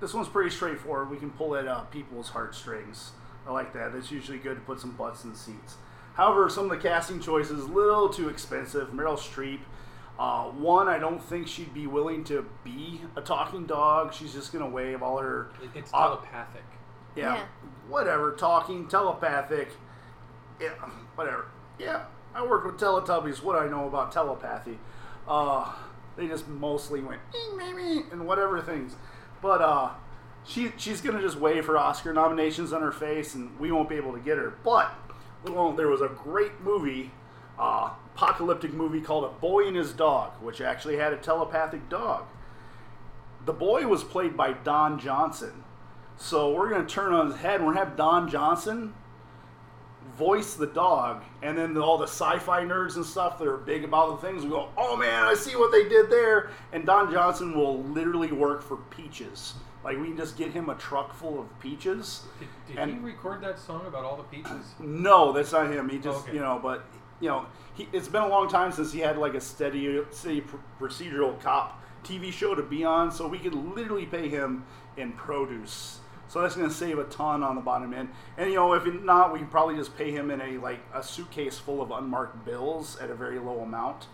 this 0.00 0.14
one's 0.14 0.28
pretty 0.28 0.50
straightforward. 0.50 1.10
We 1.10 1.16
can 1.16 1.30
pull 1.30 1.56
at 1.56 1.66
uh, 1.66 1.80
people's 1.82 2.28
heartstrings. 2.28 3.12
I 3.46 3.52
like 3.52 3.72
that. 3.72 3.92
That's 3.92 4.10
usually 4.10 4.38
good 4.38 4.54
to 4.54 4.60
put 4.60 4.80
some 4.80 4.92
butts 4.92 5.24
in 5.24 5.34
seats. 5.34 5.76
However, 6.14 6.48
some 6.48 6.64
of 6.64 6.70
the 6.70 6.76
casting 6.76 7.20
choices 7.20 7.64
a 7.64 7.68
little 7.68 8.08
too 8.08 8.28
expensive. 8.28 8.88
Meryl 8.88 9.16
Streep. 9.16 9.60
Uh, 10.22 10.44
one, 10.52 10.86
I 10.86 10.98
don't 11.00 11.20
think 11.20 11.48
she'd 11.48 11.74
be 11.74 11.88
willing 11.88 12.22
to 12.24 12.46
be 12.62 13.00
a 13.16 13.20
talking 13.20 13.66
dog. 13.66 14.14
She's 14.14 14.32
just 14.32 14.52
gonna 14.52 14.68
wave 14.68 15.02
all 15.02 15.18
her. 15.18 15.48
It- 15.60 15.70
It's 15.74 15.90
Uh, 15.92 15.98
telepathic. 16.10 16.62
Yeah, 17.16 17.34
Yeah. 17.34 17.44
whatever. 17.88 18.30
Talking, 18.30 18.86
telepathic. 18.86 19.70
Yeah, 20.60 20.68
whatever. 21.16 21.46
Yeah, 21.76 22.04
I 22.36 22.46
work 22.46 22.64
with 22.64 22.78
Teletubbies. 22.78 23.42
What 23.42 23.56
I 23.60 23.66
know 23.66 23.88
about 23.88 24.12
telepathy. 24.12 24.78
Uh, 25.26 25.72
they 26.14 26.28
just 26.28 26.46
mostly 26.46 27.00
went 27.02 27.20
"Eek, 27.34 27.56
me, 27.56 27.72
me," 27.72 28.04
and 28.12 28.24
whatever 28.24 28.60
things. 28.60 28.94
But 29.40 29.60
uh, 29.60 29.90
she 30.44 30.72
she's 30.76 31.00
gonna 31.00 31.20
just 31.20 31.36
wave 31.38 31.66
her 31.66 31.76
Oscar 31.76 32.12
nominations 32.12 32.72
on 32.72 32.80
her 32.80 32.92
face, 32.92 33.34
and 33.34 33.58
we 33.58 33.72
won't 33.72 33.88
be 33.88 33.96
able 33.96 34.12
to 34.12 34.20
get 34.20 34.38
her. 34.38 34.52
But 34.62 34.88
well, 35.50 35.72
there 35.72 35.88
was 35.88 36.00
a 36.00 36.08
great 36.08 36.60
movie, 36.60 37.10
uh, 37.58 37.90
apocalyptic 38.14 38.72
movie 38.72 39.00
called 39.00 39.24
A 39.24 39.28
Boy 39.40 39.66
and 39.66 39.76
His 39.76 39.92
Dog, 39.92 40.32
which 40.40 40.60
actually 40.60 40.96
had 40.96 41.12
a 41.12 41.16
telepathic 41.16 41.88
dog. 41.88 42.24
The 43.44 43.52
boy 43.52 43.86
was 43.88 44.04
played 44.04 44.36
by 44.36 44.52
Don 44.52 44.98
Johnson 45.00 45.64
So 46.16 46.52
we're 46.54 46.68
gonna 46.70 46.86
turn 46.86 47.12
on 47.12 47.26
his 47.32 47.40
head 47.40 47.56
and 47.56 47.66
we're 47.66 47.74
gonna 47.74 47.86
have 47.86 47.96
Don 47.96 48.28
Johnson 48.30 48.94
voice 50.16 50.54
the 50.54 50.66
dog, 50.66 51.22
and 51.42 51.56
then 51.56 51.76
all 51.78 51.96
the 51.96 52.06
sci-fi 52.06 52.62
nerds 52.64 52.96
and 52.96 53.04
stuff 53.04 53.38
that 53.38 53.48
are 53.48 53.56
big 53.56 53.82
about 53.82 54.20
the 54.20 54.26
things 54.26 54.42
will 54.44 54.50
go, 54.50 54.68
"Oh 54.76 54.96
man, 54.96 55.24
I 55.24 55.34
see 55.34 55.56
what 55.56 55.72
they 55.72 55.88
did 55.88 56.10
there!" 56.10 56.50
And 56.72 56.84
Don 56.84 57.10
Johnson 57.10 57.56
will 57.56 57.82
literally 57.82 58.30
work 58.30 58.62
for 58.62 58.76
Peaches. 58.76 59.54
Like 59.82 59.98
we 59.98 60.08
can 60.08 60.16
just 60.16 60.36
get 60.36 60.52
him 60.52 60.68
a 60.68 60.74
truck 60.76 61.12
full 61.14 61.40
of 61.40 61.58
peaches. 61.60 62.24
Did, 62.38 62.48
did 62.68 62.78
And- 62.78 62.92
he 62.92 62.98
record 62.98 63.40
that 63.40 63.58
song 63.58 63.86
about 63.86 64.04
all 64.04 64.16
the 64.16 64.22
peaches? 64.24 64.74
No, 64.78 65.32
that's 65.32 65.50
not 65.52 65.68
him. 65.72 65.88
He 65.88 65.98
just, 65.98 66.24
Okay. 66.24 66.34
you 66.34 66.40
know, 66.40 66.60
but 66.62 66.84
you 67.22 67.28
know, 67.28 67.46
he, 67.74 67.88
it's 67.92 68.08
been 68.08 68.22
a 68.22 68.28
long 68.28 68.48
time 68.48 68.72
since 68.72 68.92
he 68.92 68.98
had 68.98 69.16
like 69.16 69.34
a 69.34 69.40
steady, 69.40 70.02
steady 70.10 70.42
procedural 70.78 71.40
cop 71.40 71.80
TV 72.04 72.32
show 72.32 72.54
to 72.54 72.62
be 72.62 72.84
on, 72.84 73.12
so 73.12 73.28
we 73.28 73.38
could 73.38 73.54
literally 73.54 74.04
pay 74.04 74.28
him 74.28 74.64
in 74.96 75.12
produce. 75.12 76.00
So 76.26 76.42
that's 76.42 76.56
going 76.56 76.68
to 76.68 76.74
save 76.74 76.98
a 76.98 77.04
ton 77.04 77.42
on 77.42 77.54
the 77.54 77.60
bottom 77.60 77.94
end. 77.94 78.08
And 78.36 78.50
you 78.50 78.56
know, 78.56 78.72
if 78.74 78.84
not, 79.02 79.32
we 79.32 79.38
can 79.38 79.48
probably 79.48 79.76
just 79.76 79.96
pay 79.96 80.10
him 80.10 80.30
in 80.30 80.40
a 80.40 80.58
like 80.58 80.80
a 80.92 81.02
suitcase 81.02 81.58
full 81.58 81.80
of 81.80 81.92
unmarked 81.92 82.44
bills 82.44 82.98
at 82.98 83.08
a 83.08 83.14
very 83.14 83.38
low 83.38 83.60
amount, 83.60 84.08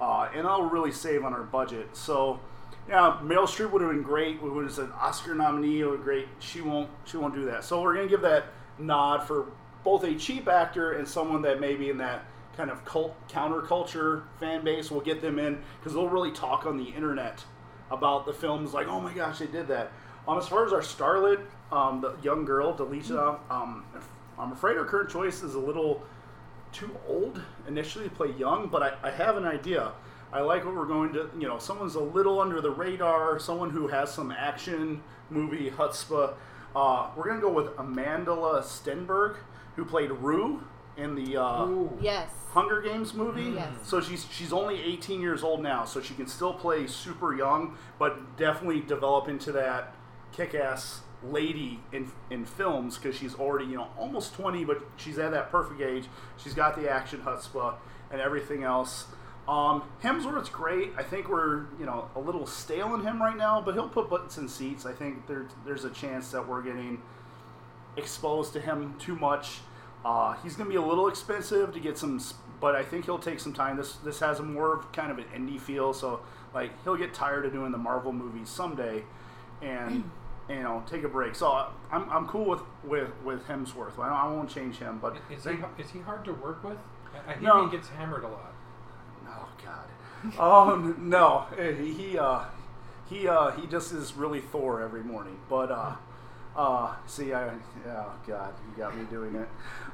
uh, 0.00 0.28
and 0.34 0.44
that'll 0.44 0.68
really 0.68 0.92
save 0.92 1.24
on 1.24 1.32
our 1.32 1.44
budget. 1.44 1.96
So. 1.96 2.40
Yeah, 2.88 3.20
Meryl 3.22 3.46
Streep 3.46 3.70
would 3.70 3.82
have 3.82 3.90
been 3.92 4.02
great. 4.02 4.36
It 4.36 4.42
was 4.42 4.78
an 4.78 4.90
Oscar 4.92 5.34
nominee. 5.34 5.80
It 5.80 5.84
would 5.84 6.02
great. 6.02 6.26
She 6.40 6.60
won't. 6.60 6.90
She 7.04 7.18
won't 7.18 7.34
do 7.34 7.44
that. 7.44 7.62
So 7.62 7.80
we're 7.82 7.94
gonna 7.94 8.08
give 8.08 8.22
that 8.22 8.46
nod 8.78 9.22
for 9.28 9.46
both 9.84 10.02
a 10.02 10.14
cheap 10.14 10.48
actor 10.48 10.92
and 10.92 11.06
someone 11.06 11.42
that 11.42 11.60
maybe 11.60 11.90
in 11.90 11.98
that 11.98 12.24
kind 12.60 12.70
of 12.70 12.84
cult 12.84 13.16
counterculture 13.28 14.24
fan 14.38 14.62
base 14.62 14.90
will 14.90 15.00
get 15.00 15.22
them 15.22 15.38
in 15.38 15.58
because 15.78 15.94
they'll 15.94 16.10
really 16.10 16.30
talk 16.30 16.66
on 16.66 16.76
the 16.76 16.84
internet 16.84 17.42
about 17.90 18.26
the 18.26 18.34
films. 18.34 18.74
Like, 18.74 18.86
oh 18.86 19.00
my 19.00 19.14
gosh, 19.14 19.38
they 19.38 19.46
did 19.46 19.66
that. 19.68 19.90
Um, 20.28 20.36
as 20.36 20.46
far 20.46 20.66
as 20.66 20.72
our 20.74 20.82
starlet, 20.82 21.40
um, 21.72 22.02
the 22.02 22.14
young 22.22 22.44
girl, 22.44 22.76
Delicia, 22.76 23.38
um, 23.50 23.82
I'm 24.38 24.52
afraid 24.52 24.76
her 24.76 24.84
current 24.84 25.08
choice 25.08 25.42
is 25.42 25.54
a 25.54 25.58
little 25.58 26.02
too 26.70 26.94
old 27.08 27.40
initially 27.66 28.10
to 28.10 28.14
play 28.14 28.32
young, 28.38 28.68
but 28.68 28.82
I, 28.82 29.08
I 29.08 29.10
have 29.10 29.38
an 29.38 29.46
idea. 29.46 29.92
I 30.30 30.42
like 30.42 30.66
what 30.66 30.76
we're 30.76 30.86
going 30.86 31.14
to, 31.14 31.30
you 31.38 31.48
know, 31.48 31.58
someone's 31.58 31.94
a 31.94 32.00
little 32.00 32.40
under 32.40 32.60
the 32.60 32.70
radar, 32.70 33.38
someone 33.38 33.70
who 33.70 33.88
has 33.88 34.12
some 34.12 34.30
action 34.30 35.02
movie 35.30 35.70
chutzpah. 35.70 36.34
Uh, 36.76 37.08
we're 37.16 37.24
going 37.24 37.36
to 37.36 37.42
go 37.42 37.50
with 37.52 37.74
Amandla 37.76 38.62
Stenberg, 38.62 39.38
who 39.76 39.86
played 39.86 40.10
Rue 40.10 40.62
in 40.96 41.14
the 41.14 41.40
uh, 41.40 41.68
Yes. 42.00 42.30
Hunger 42.52 42.80
Games 42.82 43.14
movie. 43.14 43.52
Yes. 43.54 43.68
So 43.84 44.00
she's 44.00 44.26
she's 44.30 44.52
only 44.52 44.82
18 44.82 45.20
years 45.20 45.42
old 45.42 45.62
now, 45.62 45.84
so 45.84 46.00
she 46.00 46.14
can 46.14 46.26
still 46.26 46.52
play 46.52 46.86
super 46.86 47.34
young, 47.34 47.76
but 47.98 48.36
definitely 48.36 48.80
develop 48.80 49.28
into 49.28 49.52
that 49.52 49.94
kick-ass 50.32 51.00
lady 51.22 51.78
in 51.92 52.10
in 52.30 52.44
films 52.44 52.96
because 52.96 53.14
she's 53.14 53.34
already 53.34 53.66
you 53.66 53.76
know 53.76 53.88
almost 53.98 54.34
20, 54.34 54.64
but 54.64 54.82
she's 54.96 55.18
at 55.18 55.30
that 55.32 55.50
perfect 55.50 55.80
age. 55.80 56.06
She's 56.38 56.54
got 56.54 56.76
the 56.76 56.90
action 56.90 57.20
chutzpah 57.20 57.74
and 58.10 58.20
everything 58.20 58.64
else. 58.64 59.06
Um, 59.48 59.82
Hemsworth's 60.02 60.48
great. 60.48 60.92
I 60.96 61.02
think 61.02 61.28
we're 61.28 61.66
you 61.78 61.86
know 61.86 62.10
a 62.16 62.20
little 62.20 62.46
stale 62.46 62.94
in 62.94 63.02
him 63.02 63.20
right 63.22 63.36
now, 63.36 63.60
but 63.60 63.74
he'll 63.74 63.88
put 63.88 64.10
butts 64.10 64.38
in 64.38 64.48
seats. 64.48 64.86
I 64.86 64.92
think 64.92 65.26
there, 65.26 65.46
there's 65.64 65.84
a 65.84 65.90
chance 65.90 66.30
that 66.32 66.46
we're 66.48 66.62
getting 66.62 67.00
exposed 67.96 68.52
to 68.54 68.60
him 68.60 68.94
too 68.98 69.16
much. 69.16 69.58
Uh, 70.04 70.34
he's 70.42 70.56
going 70.56 70.66
to 70.66 70.70
be 70.70 70.76
a 70.76 70.82
little 70.86 71.08
expensive 71.08 71.72
to 71.74 71.80
get 71.80 71.98
some, 71.98 72.20
but 72.60 72.74
I 72.74 72.82
think 72.82 73.04
he'll 73.04 73.18
take 73.18 73.38
some 73.40 73.52
time. 73.52 73.76
This 73.76 73.96
this 73.96 74.20
has 74.20 74.38
a 74.38 74.42
more 74.42 74.74
of 74.76 74.92
kind 74.92 75.10
of 75.10 75.18
an 75.18 75.24
indie 75.34 75.60
feel, 75.60 75.92
so 75.92 76.20
like 76.54 76.70
he'll 76.84 76.96
get 76.96 77.12
tired 77.12 77.44
of 77.46 77.52
doing 77.52 77.70
the 77.72 77.78
Marvel 77.78 78.12
movies 78.12 78.48
someday, 78.48 79.04
and 79.60 80.10
you 80.48 80.62
know 80.62 80.82
take 80.88 81.04
a 81.04 81.08
break. 81.08 81.34
So 81.34 81.50
uh, 81.52 81.68
I'm, 81.92 82.08
I'm 82.10 82.26
cool 82.28 82.46
with 82.46 82.60
with 82.82 83.10
with 83.24 83.46
Hemsworth. 83.46 83.98
I, 83.98 84.08
don't, 84.08 84.16
I 84.16 84.26
won't 84.28 84.48
change 84.48 84.78
him, 84.78 84.98
but 85.02 85.16
Is 85.30 85.44
he, 85.44 85.50
is 85.78 85.90
he 85.90 86.00
hard 86.00 86.24
to 86.24 86.32
work 86.32 86.64
with? 86.64 86.78
I, 87.26 87.32
I 87.32 87.34
hear 87.34 87.42
No. 87.42 87.66
he 87.68 87.76
gets 87.76 87.88
hammered 87.88 88.24
a 88.24 88.28
lot. 88.28 88.54
Oh 89.28 89.48
God. 89.64 90.34
Oh 90.38 90.94
no, 90.98 91.44
Eh, 91.58 91.72
he 91.74 92.18
uh, 92.18 92.44
he 93.08 93.28
uh, 93.28 93.50
he 93.52 93.66
just 93.66 93.92
is 93.92 94.14
really 94.14 94.40
Thor 94.40 94.80
every 94.82 95.02
morning. 95.04 95.38
But 95.48 95.70
uh, 95.70 95.96
uh, 96.56 96.94
see, 97.06 97.32
I 97.32 97.48
oh 97.48 98.12
God, 98.26 98.54
you 98.68 98.76
got 98.76 98.96
me 98.96 99.04
doing 99.04 99.34
it. 99.34 99.48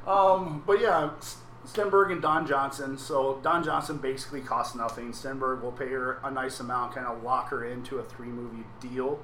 Um, 0.09 0.63
but 0.67 0.81
yeah, 0.81 1.11
Stenberg 1.67 2.13
and 2.13 2.23
Don 2.23 2.47
Johnson. 2.47 2.97
So 2.97 3.41
Don 3.43 3.63
Johnson 3.63 3.99
basically 3.99 4.41
costs 4.41 4.75
nothing. 4.75 5.13
Stenberg 5.13 5.63
will 5.63 5.73
pay 5.73 5.89
her 5.89 6.19
a 6.25 6.31
nice 6.31 6.61
amount, 6.61 6.95
kind 6.95 7.07
of 7.07 7.23
lock 7.23 7.51
her 7.51 7.65
into 7.65 7.99
a 7.99 8.05
three 8.05 8.29
movie 8.29 8.65
deal. 8.81 9.21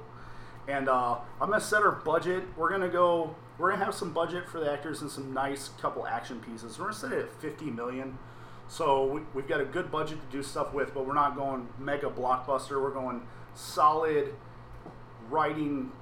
And 0.68 0.88
uh, 0.88 1.18
I'm 1.40 1.50
gonna 1.50 1.60
set 1.60 1.82
our 1.82 1.92
budget. 1.92 2.44
We're 2.56 2.70
gonna 2.70 2.88
go. 2.88 3.34
We're 3.58 3.70
gonna 3.70 3.84
have 3.84 3.94
some 3.94 4.12
budget 4.12 4.48
for 4.48 4.60
the 4.60 4.70
actors 4.70 5.02
and 5.02 5.10
some 5.10 5.32
nice 5.32 5.70
couple 5.80 6.06
action 6.06 6.40
pieces. 6.40 6.78
We're 6.78 6.86
gonna 6.86 6.96
set 6.96 7.12
it 7.12 7.18
at 7.20 7.40
50 7.40 7.66
million. 7.66 8.18
So 8.68 9.04
we, 9.04 9.20
we've 9.34 9.48
got 9.48 9.60
a 9.60 9.64
good 9.64 9.90
budget 9.90 10.18
to 10.20 10.36
do 10.36 10.42
stuff 10.42 10.72
with, 10.72 10.94
but 10.94 11.06
we're 11.06 11.14
not 11.14 11.36
going 11.36 11.68
mega 11.78 12.08
blockbuster. 12.08 12.80
We're 12.82 12.90
going 12.90 13.22
solid 13.54 14.34
writing, 15.28 15.92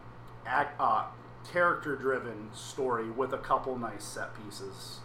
act, 0.47 0.81
uh, 0.81 1.07
character-driven 1.53 2.51
story 2.55 3.11
with 3.11 3.33
a 3.33 3.39
couple 3.39 3.79
nice 3.79 4.05
set 4.05 4.31
pieces 4.45 5.01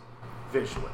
visually. 0.51 0.91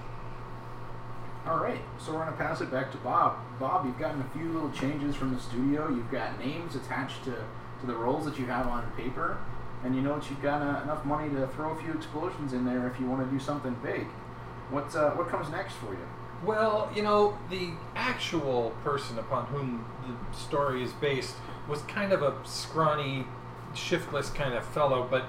All 1.46 1.58
right, 1.58 1.82
so 2.00 2.14
we're 2.14 2.20
gonna 2.20 2.38
pass 2.38 2.62
it 2.62 2.70
back 2.72 2.92
to 2.92 2.98
Bob. 2.98 3.38
Bob, 3.60 3.86
you've 3.86 3.98
gotten 3.98 4.22
a 4.22 4.38
few 4.38 4.52
little 4.52 4.72
changes 4.72 5.16
from 5.16 5.34
the 5.34 5.40
studio. 5.40 5.90
You've 5.90 6.12
got 6.12 6.38
names 6.40 6.76
attached 6.76 7.24
to, 7.24 7.32
to 7.32 7.86
the 7.88 7.96
roles 7.96 8.26
that 8.26 8.38
you 8.38 8.46
have 8.46 8.68
on 8.68 8.90
paper, 8.92 9.40
and 9.84 9.96
you 9.96 10.02
know 10.02 10.20
that 10.20 10.30
you've 10.30 10.42
got 10.42 10.62
uh, 10.62 10.84
enough 10.84 11.04
money 11.04 11.30
to 11.30 11.48
throw 11.48 11.72
a 11.72 11.82
few 11.82 11.92
explosions 11.94 12.54
in 12.54 12.64
there 12.64 12.88
if 12.88 13.00
you 13.00 13.08
want 13.08 13.28
to 13.28 13.32
do 13.32 13.40
something 13.40 13.76
big. 13.84 14.06
What's 14.70 14.96
uh, 14.96 15.12
what 15.12 15.30
comes 15.30 15.50
next 15.50 15.74
for 15.76 15.94
you? 15.94 16.08
Well, 16.46 16.92
you 16.96 17.02
know, 17.04 17.38
the 17.50 17.72
actual 17.96 18.74
person 18.84 19.18
upon 19.20 19.46
whom 19.48 19.86
the 20.08 20.38
story 20.38 20.84
is 20.84 20.92
based 20.94 21.36
was 21.68 21.82
kind 21.84 22.14
of 22.14 22.22
a 22.24 22.36
scrawny, 22.44 23.26
shiftless 23.74 24.30
kind 24.30 24.54
of 24.54 24.66
fellow, 24.66 25.08
but 25.10 25.26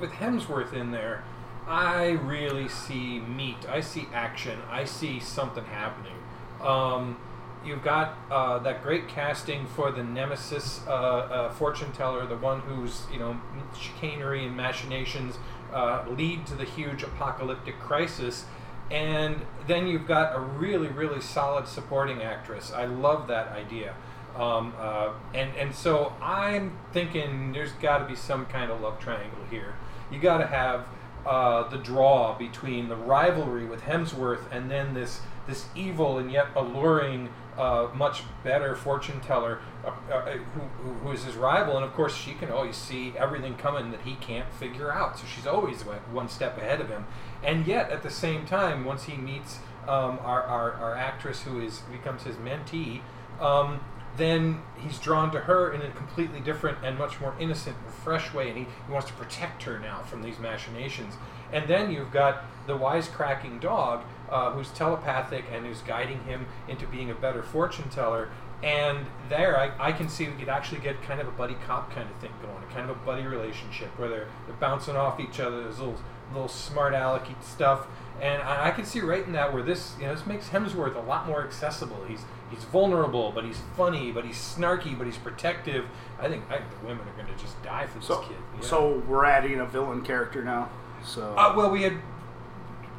with 0.00 0.10
Hemsworth 0.10 0.72
in 0.72 0.90
there, 0.90 1.24
I 1.66 2.10
really 2.10 2.68
see 2.68 3.18
meat. 3.20 3.68
I 3.68 3.80
see 3.80 4.06
action. 4.12 4.60
I 4.70 4.84
see 4.84 5.18
something 5.18 5.64
happening. 5.64 6.12
Um, 6.60 7.18
you've 7.64 7.82
got 7.82 8.16
uh, 8.30 8.58
that 8.60 8.82
great 8.82 9.08
casting 9.08 9.66
for 9.66 9.90
the 9.90 10.04
nemesis 10.04 10.80
uh, 10.86 10.90
uh, 10.90 11.52
fortune 11.52 11.92
teller, 11.92 12.26
the 12.26 12.36
one 12.36 12.60
whose 12.60 13.02
you 13.12 13.18
know 13.18 13.40
chicanery 13.78 14.46
and 14.46 14.56
machinations 14.56 15.38
uh, 15.72 16.04
lead 16.08 16.46
to 16.46 16.54
the 16.54 16.64
huge 16.64 17.02
apocalyptic 17.02 17.78
crisis. 17.80 18.44
And 18.88 19.40
then 19.66 19.88
you've 19.88 20.06
got 20.06 20.36
a 20.36 20.38
really, 20.38 20.86
really 20.86 21.20
solid 21.20 21.66
supporting 21.66 22.22
actress. 22.22 22.70
I 22.72 22.84
love 22.84 23.26
that 23.26 23.48
idea. 23.48 23.96
Um, 24.36 24.74
uh, 24.78 25.12
and 25.34 25.54
and 25.56 25.74
so 25.74 26.12
I'm 26.20 26.76
thinking 26.92 27.52
there's 27.52 27.72
got 27.72 27.98
to 27.98 28.04
be 28.04 28.14
some 28.14 28.46
kind 28.46 28.70
of 28.70 28.80
love 28.80 28.98
triangle 29.00 29.44
here. 29.50 29.74
You 30.10 30.20
got 30.20 30.38
to 30.38 30.46
have 30.46 30.86
uh, 31.24 31.68
the 31.68 31.78
draw 31.78 32.36
between 32.38 32.88
the 32.88 32.96
rivalry 32.96 33.66
with 33.66 33.82
Hemsworth 33.82 34.50
and 34.52 34.70
then 34.70 34.94
this 34.94 35.20
this 35.46 35.66
evil 35.74 36.18
and 36.18 36.30
yet 36.30 36.48
alluring, 36.56 37.28
uh, 37.56 37.88
much 37.94 38.22
better 38.42 38.74
fortune 38.74 39.20
teller 39.20 39.60
uh, 39.84 39.90
uh, 40.12 40.32
who, 40.32 40.60
who, 40.60 41.12
is 41.12 41.24
his 41.24 41.36
rival. 41.36 41.76
And 41.76 41.84
of 41.84 41.94
course, 41.94 42.16
she 42.16 42.32
can 42.34 42.50
always 42.50 42.76
see 42.76 43.14
everything 43.16 43.54
coming 43.56 43.90
that 43.92 44.02
he 44.02 44.16
can't 44.16 44.52
figure 44.54 44.92
out. 44.92 45.18
So 45.18 45.24
she's 45.26 45.46
always 45.46 45.82
one 45.82 46.28
step 46.28 46.58
ahead 46.58 46.80
of 46.80 46.88
him. 46.88 47.06
And 47.44 47.66
yet, 47.66 47.90
at 47.90 48.02
the 48.02 48.10
same 48.10 48.44
time, 48.44 48.84
once 48.84 49.04
he 49.04 49.16
meets 49.16 49.60
um, 49.86 50.18
our, 50.22 50.42
our, 50.42 50.72
our 50.72 50.94
actress 50.94 51.42
who 51.42 51.60
is 51.60 51.78
becomes 51.92 52.24
his 52.24 52.36
mentee, 52.36 53.00
um, 53.40 53.80
then 54.16 54.62
he's 54.78 54.98
drawn 54.98 55.30
to 55.32 55.40
her 55.40 55.72
in 55.72 55.82
a 55.82 55.90
completely 55.90 56.40
different 56.40 56.78
and 56.82 56.98
much 56.98 57.20
more 57.20 57.34
innocent 57.38 57.76
and 57.84 57.94
fresh 57.94 58.32
way, 58.32 58.48
and 58.48 58.58
he, 58.58 58.64
he 58.64 58.92
wants 58.92 59.08
to 59.08 59.14
protect 59.14 59.62
her 59.64 59.78
now 59.78 60.02
from 60.02 60.22
these 60.22 60.38
machinations. 60.38 61.14
And 61.52 61.68
then 61.68 61.90
you've 61.90 62.10
got 62.10 62.44
the 62.66 62.76
wisecracking 62.76 63.60
dog 63.60 64.04
uh, 64.30 64.50
who's 64.50 64.70
telepathic 64.70 65.44
and 65.52 65.66
who's 65.66 65.82
guiding 65.82 66.22
him 66.24 66.46
into 66.68 66.86
being 66.86 67.10
a 67.10 67.14
better 67.14 67.42
fortune 67.42 67.88
teller. 67.88 68.28
And 68.62 69.06
there, 69.28 69.58
I, 69.58 69.70
I 69.78 69.92
can 69.92 70.08
see 70.08 70.26
we 70.26 70.34
could 70.34 70.48
actually 70.48 70.80
get 70.80 71.00
kind 71.02 71.20
of 71.20 71.28
a 71.28 71.32
buddy 71.32 71.56
cop 71.66 71.94
kind 71.94 72.08
of 72.10 72.16
thing 72.16 72.32
going, 72.42 72.62
a 72.62 72.74
kind 72.74 72.90
of 72.90 72.96
a 72.96 73.00
buddy 73.00 73.22
relationship 73.22 73.88
where 73.98 74.08
they're, 74.08 74.28
they're 74.46 74.56
bouncing 74.56 74.96
off 74.96 75.20
each 75.20 75.40
other. 75.40 75.62
There's 75.62 75.78
little 75.78 75.98
little 76.32 76.48
smart 76.48 76.92
alecky 76.92 77.40
stuff, 77.42 77.86
and 78.20 78.42
I, 78.42 78.68
I 78.68 78.70
can 78.72 78.84
see 78.84 79.00
right 79.00 79.24
in 79.24 79.32
that 79.32 79.52
where 79.52 79.62
this 79.62 79.94
you 80.00 80.06
know 80.06 80.14
this 80.14 80.26
makes 80.26 80.48
Hemsworth 80.48 80.96
a 80.96 81.00
lot 81.00 81.26
more 81.26 81.44
accessible. 81.44 82.04
He's 82.08 82.24
he's 82.50 82.64
vulnerable, 82.64 83.32
but 83.32 83.44
he's 83.44 83.60
funny, 83.76 84.12
but 84.12 84.24
he's 84.24 84.36
snarky, 84.36 84.96
but 84.96 85.06
he's 85.06 85.18
protective. 85.18 85.84
I 86.20 86.28
think 86.28 86.44
I 86.50 86.58
think 86.58 86.70
the 86.80 86.86
women 86.86 87.06
are 87.08 87.12
going 87.22 87.34
to 87.34 87.42
just 87.42 87.60
die 87.62 87.86
for 87.86 87.98
this 87.98 88.08
So, 88.08 88.20
kid. 88.20 88.36
yeah. 88.56 88.66
so 88.66 89.02
we're 89.08 89.24
adding 89.24 89.60
a 89.60 89.66
villain 89.66 90.02
character 90.02 90.42
now. 90.44 90.70
So 91.04 91.34
uh, 91.36 91.54
well, 91.56 91.70
we 91.70 91.82
had 91.82 91.94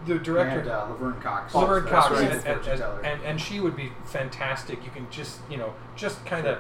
the 0.06 0.20
director. 0.20 0.60
And 0.62 0.70
uh, 0.70 0.86
Laverne 0.90 1.20
Cox. 1.22 1.54
Laverne 1.54 1.88
Cox, 1.88 2.12
right, 2.12 2.32
and, 2.32 2.46
and, 2.48 2.68
and, 2.68 3.06
and, 3.06 3.22
and 3.24 3.42
she 3.42 3.60
would 3.60 3.76
be 3.76 3.92
fantastic. 4.06 4.84
You 4.86 4.92
can 4.92 5.10
just, 5.10 5.40
you 5.50 5.58
know, 5.58 5.74
just 5.96 6.26
kind 6.26 6.48
of 6.48 6.60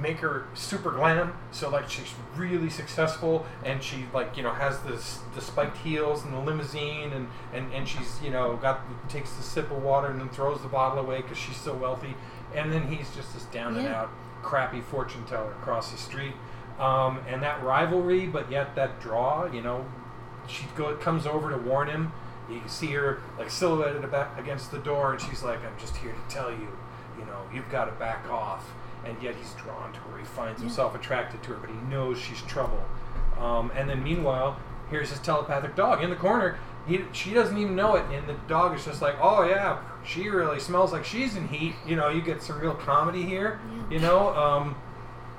make 0.00 0.18
her 0.18 0.46
super 0.54 0.90
glam 0.90 1.32
so 1.50 1.70
like 1.70 1.88
she's 1.88 2.12
really 2.36 2.68
successful 2.68 3.46
and 3.64 3.82
she 3.82 4.04
like 4.12 4.36
you 4.36 4.42
know 4.42 4.52
has 4.52 4.78
this 4.80 5.20
the 5.34 5.40
spiked 5.40 5.76
heels 5.78 6.22
and 6.24 6.34
the 6.34 6.38
limousine 6.38 7.12
and 7.12 7.28
and, 7.54 7.72
and 7.72 7.88
she's 7.88 8.20
you 8.22 8.30
know 8.30 8.56
got 8.56 8.80
takes 9.08 9.32
the 9.34 9.42
sip 9.42 9.70
of 9.70 9.82
water 9.82 10.08
and 10.08 10.20
then 10.20 10.28
throws 10.28 10.60
the 10.62 10.68
bottle 10.68 10.98
away 10.98 11.22
because 11.22 11.38
she's 11.38 11.56
so 11.56 11.74
wealthy. 11.74 12.14
And 12.54 12.72
then 12.72 12.88
he's 12.88 13.14
just 13.14 13.34
this 13.34 13.44
down 13.44 13.76
and 13.76 13.88
out 13.88 14.10
crappy 14.42 14.80
fortune 14.80 15.24
teller 15.24 15.50
across 15.52 15.90
the 15.90 15.98
street. 15.98 16.32
Um, 16.78 17.20
and 17.28 17.42
that 17.42 17.62
rivalry 17.62 18.26
but 18.26 18.50
yet 18.50 18.74
that 18.76 19.00
draw 19.00 19.50
you 19.50 19.62
know 19.62 19.86
she 20.46 20.66
go, 20.76 20.94
comes 20.96 21.26
over 21.26 21.50
to 21.50 21.56
warn 21.56 21.88
him. 21.88 22.12
You 22.50 22.60
can 22.60 22.68
see 22.68 22.88
her 22.92 23.22
like 23.38 23.50
silhouetted 23.50 24.04
aba- 24.04 24.30
against 24.38 24.70
the 24.70 24.78
door 24.78 25.12
and 25.12 25.20
she's 25.20 25.42
like 25.42 25.64
i'm 25.64 25.76
just 25.80 25.96
here 25.96 26.12
to 26.12 26.34
tell 26.34 26.50
you 26.50 26.68
you 27.18 27.24
know 27.24 27.40
you've 27.52 27.68
got 27.70 27.86
to 27.86 27.92
back 27.92 28.30
off 28.30 28.70
and 29.06 29.22
yet 29.22 29.34
he's 29.36 29.52
drawn 29.52 29.92
to 29.92 29.98
her 30.00 30.18
he 30.18 30.24
finds 30.24 30.60
himself 30.60 30.94
attracted 30.94 31.42
to 31.42 31.50
her 31.50 31.56
but 31.56 31.70
he 31.70 31.76
knows 31.88 32.18
she's 32.18 32.42
trouble 32.42 32.84
um, 33.38 33.70
and 33.74 33.88
then 33.88 34.02
meanwhile 34.02 34.58
here's 34.90 35.10
his 35.10 35.20
telepathic 35.20 35.74
dog 35.74 36.02
in 36.02 36.10
the 36.10 36.16
corner 36.16 36.58
he, 36.86 37.00
she 37.12 37.34
doesn't 37.34 37.58
even 37.58 37.74
know 37.74 37.96
it 37.96 38.04
and 38.12 38.28
the 38.28 38.36
dog 38.48 38.76
is 38.76 38.84
just 38.84 39.02
like 39.02 39.16
oh 39.20 39.44
yeah 39.44 39.78
she 40.04 40.28
really 40.28 40.60
smells 40.60 40.92
like 40.92 41.04
she's 41.04 41.36
in 41.36 41.48
heat 41.48 41.74
you 41.86 41.96
know 41.96 42.08
you 42.08 42.22
get 42.22 42.42
some 42.42 42.60
real 42.60 42.74
comedy 42.74 43.22
here 43.22 43.60
you 43.90 43.98
know 43.98 44.34
um, 44.34 44.76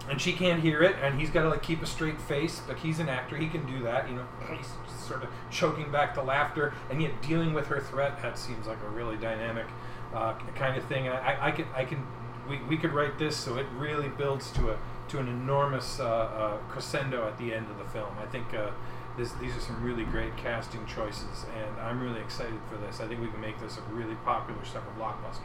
and 0.10 0.22
she 0.22 0.34
can't 0.34 0.62
hear 0.62 0.82
it, 0.84 0.96
and 1.02 1.20
he's 1.20 1.30
got 1.30 1.44
to 1.44 1.50
like 1.50 1.62
keep 1.62 1.82
a 1.82 1.86
straight 1.86 2.20
face. 2.22 2.62
But 2.66 2.78
he's 2.78 3.00
an 3.00 3.10
actor; 3.10 3.36
he 3.36 3.48
can 3.48 3.66
do 3.66 3.84
that. 3.84 4.10
You 4.10 4.16
know, 4.16 4.26
he's 4.56 4.70
sort 5.06 5.24
of 5.24 5.30
choking 5.52 5.92
back 5.92 6.16
the 6.16 6.24
laughter, 6.24 6.74
and 6.90 7.02
yet 7.02 7.22
dealing 7.22 7.54
with 7.54 7.68
her 7.68 7.80
threat. 7.80 8.22
That 8.22 8.38
seems 8.38 8.68
like 8.68 8.82
a 8.84 8.90
really 8.90 9.18
dynamic 9.18 9.66
uh, 10.14 10.34
kind 10.56 10.78
of 10.78 10.86
thing. 10.86 11.08
And 11.08 11.18
I, 11.18 11.48
I 11.48 11.52
could, 11.52 11.66
I 11.76 11.84
can, 11.84 12.06
we, 12.50 12.60
we 12.64 12.78
could 12.78 12.94
write 12.94 13.18
this 13.18 13.36
so 13.36 13.58
it 13.58 13.66
really 13.78 14.10
builds 14.10 14.52
to 14.52 14.72
a 14.72 14.78
to 15.10 15.20
an 15.20 15.28
enormous 15.28 16.00
uh, 16.00 16.06
uh, 16.06 16.58
crescendo 16.70 17.28
at 17.28 17.38
the 17.38 17.54
end 17.54 17.70
of 17.70 17.78
the 17.78 17.86
film. 17.86 18.12
I 18.22 18.26
think. 18.26 18.54
Uh, 18.54 18.72
this, 19.18 19.32
these 19.42 19.56
are 19.58 19.60
some 19.60 19.84
really 19.84 20.04
great 20.04 20.38
casting 20.38 20.86
choices, 20.86 21.46
and 21.58 21.82
I'm 21.82 22.00
really 22.00 22.22
excited 22.22 22.60
for 22.70 22.78
this. 22.78 23.02
I 23.02 23.08
think 23.08 23.20
we 23.20 23.28
can 23.28 23.42
make 23.42 23.60
this 23.60 23.78
a 23.78 23.82
really 23.92 24.14
popular 24.24 24.64
summer 24.64 24.86
blockbuster. 24.96 25.42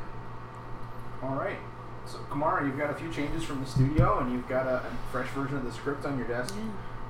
All 1.23 1.37
right. 1.37 1.57
So, 2.05 2.19
Commarrah, 2.29 2.67
you've 2.67 2.79
got 2.79 2.91
a 2.91 2.95
few 2.95 3.11
changes 3.13 3.45
from 3.45 3.61
the 3.61 3.67
studio, 3.67 4.19
and 4.19 4.33
you've 4.33 4.49
got 4.49 4.67
a, 4.67 4.85
a 4.87 4.91
fresh 5.11 5.29
version 5.31 5.57
of 5.57 5.65
the 5.65 5.73
script 5.73 6.05
on 6.05 6.19
your 6.19 6.27
desk. 6.27 6.55
Yeah. 6.57 6.65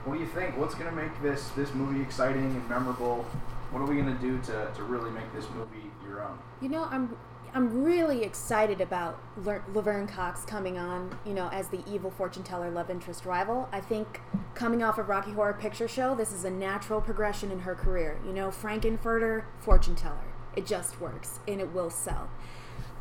What 0.05 0.15
do 0.15 0.21
you 0.21 0.27
think? 0.27 0.57
What's 0.59 0.75
going 0.75 0.91
to 0.91 0.97
make 0.97 1.21
this 1.23 1.49
this 1.51 1.73
movie 1.75 2.01
exciting 2.01 2.45
and 2.45 2.69
memorable? 2.69 3.25
What 3.71 3.81
are 3.81 3.87
we 3.87 3.95
going 3.95 4.15
to 4.15 4.21
do 4.21 4.39
to, 4.43 4.71
to 4.75 4.83
really 4.83 5.11
make 5.11 5.33
this 5.35 5.47
movie 5.57 5.91
your 6.07 6.23
own? 6.23 6.39
You 6.61 6.69
know, 6.69 6.85
I'm 6.91 7.17
I'm 7.55 7.85
really 7.85 8.23
excited 8.25 8.81
about 8.81 9.21
Ler- 9.37 9.63
Laverne 9.75 10.07
Cox 10.07 10.43
coming 10.47 10.79
on, 10.79 11.19
you 11.27 11.35
know, 11.35 11.49
as 11.49 11.69
the 11.69 11.81
evil 11.87 12.11
fortune 12.11 12.43
teller 12.43 12.71
love 12.71 12.89
interest 12.89 13.27
rival. 13.27 13.69
I 13.71 13.81
think 13.81 14.23
coming 14.55 14.83
off 14.83 14.97
of 14.97 15.11
Rocky 15.11 15.33
Horror 15.33 15.53
Picture 15.53 15.87
Show, 15.87 16.15
this 16.15 16.33
is 16.33 16.45
a 16.45 16.51
natural 16.51 17.03
progression 17.03 17.51
in 17.51 17.61
her 17.61 17.75
career. 17.75 18.19
You 18.25 18.33
know, 18.33 18.49
Frankenfurter, 18.49 19.45
fortune 19.61 19.95
teller. 19.95 20.33
It 20.57 20.65
just 20.65 20.99
works 20.99 21.41
and 21.47 21.61
it 21.61 21.73
will 21.75 21.91
sell. 21.91 22.31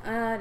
Uh, 0.03 0.39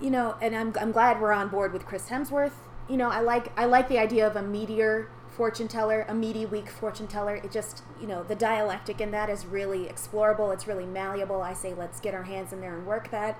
you 0.00 0.10
know, 0.10 0.36
and 0.40 0.56
I'm, 0.56 0.72
I'm 0.80 0.92
glad 0.92 1.20
we're 1.20 1.32
on 1.32 1.48
board 1.48 1.74
with 1.74 1.84
Chris 1.84 2.08
Hemsworth. 2.08 2.52
You 2.88 2.96
know, 2.96 3.10
I 3.10 3.20
like 3.20 3.52
I 3.58 3.66
like 3.66 3.88
the 3.88 3.98
idea 3.98 4.26
of 4.26 4.36
a 4.36 4.42
meteor 4.42 5.08
fortune 5.36 5.68
teller, 5.68 6.04
a 6.08 6.14
meaty 6.14 6.46
weak 6.46 6.68
fortune 6.68 7.06
teller. 7.06 7.36
It 7.36 7.50
just, 7.50 7.82
you 8.00 8.06
know, 8.06 8.22
the 8.22 8.34
dialectic 8.34 9.00
in 9.00 9.10
that 9.12 9.30
is 9.30 9.46
really 9.46 9.86
explorable. 9.86 10.52
It's 10.52 10.66
really 10.66 10.86
malleable. 10.86 11.42
I 11.42 11.54
say 11.54 11.74
let's 11.74 12.00
get 12.00 12.14
our 12.14 12.24
hands 12.24 12.52
in 12.52 12.60
there 12.60 12.76
and 12.76 12.86
work 12.86 13.10
that. 13.10 13.38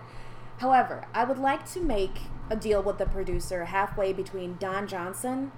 However, 0.59 1.07
I 1.13 1.25
would 1.25 1.39
like 1.39 1.71
to 1.73 1.81
make 1.81 2.21
a 2.49 2.57
deal 2.57 2.83
with 2.83 2.99
the 2.99 3.07
producer 3.07 3.67
halfway 3.67 4.13
between 4.13 4.57
Don 4.59 4.87
Johnson 4.87 5.53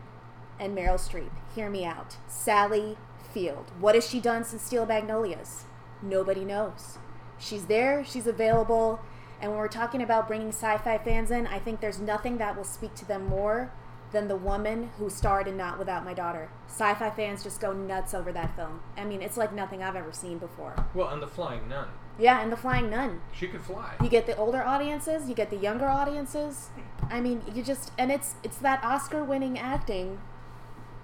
and 0.58 0.76
Meryl 0.76 0.94
Streep. 0.94 1.30
Hear 1.54 1.70
me 1.70 1.84
out. 1.84 2.16
Sally 2.26 2.96
Field. 3.32 3.72
What 3.80 3.94
has 3.94 4.08
she 4.08 4.20
done 4.20 4.44
since 4.44 4.62
Steel 4.62 4.86
Magnolias? 4.86 5.64
Nobody 6.02 6.44
knows. 6.44 6.98
She's 7.38 7.66
there, 7.66 8.04
she's 8.04 8.26
available, 8.26 9.00
and 9.40 9.50
when 9.50 9.58
we're 9.58 9.68
talking 9.68 10.00
about 10.00 10.28
bringing 10.28 10.48
sci 10.48 10.78
fi 10.78 10.98
fans 10.98 11.30
in, 11.30 11.46
I 11.46 11.58
think 11.58 11.80
there's 11.80 12.00
nothing 12.00 12.38
that 12.38 12.56
will 12.56 12.64
speak 12.64 12.94
to 12.94 13.04
them 13.04 13.26
more 13.26 13.72
than 14.14 14.28
the 14.28 14.36
woman 14.36 14.90
who 14.98 15.10
starred 15.10 15.46
in 15.46 15.56
Not 15.58 15.78
Without 15.78 16.04
My 16.04 16.14
Daughter. 16.14 16.48
Sci 16.68 16.94
fi 16.94 17.10
fans 17.10 17.42
just 17.42 17.60
go 17.60 17.72
nuts 17.74 18.14
over 18.14 18.32
that 18.32 18.56
film. 18.56 18.80
I 18.96 19.04
mean, 19.04 19.20
it's 19.20 19.36
like 19.36 19.52
nothing 19.52 19.82
I've 19.82 19.96
ever 19.96 20.12
seen 20.12 20.38
before. 20.38 20.74
Well, 20.94 21.08
and 21.08 21.20
the 21.20 21.26
Flying 21.26 21.68
Nun, 21.68 21.88
Yeah, 22.18 22.40
and 22.40 22.50
The 22.50 22.56
Flying 22.56 22.88
Nun. 22.88 23.20
she 23.32 23.48
could 23.48 23.60
fly. 23.62 23.94
You 24.02 24.08
get 24.08 24.26
the 24.26 24.36
older 24.36 24.62
audiences, 24.62 25.28
you 25.28 25.34
get 25.34 25.50
the 25.50 25.56
younger 25.56 25.86
audiences. 25.88 26.70
I 27.10 27.20
mean, 27.20 27.42
you 27.54 27.62
just 27.62 27.92
and 27.98 28.10
it's 28.10 28.36
it's 28.42 28.56
that 28.58 28.82
Oscar-winning 28.82 29.58
acting, 29.58 30.20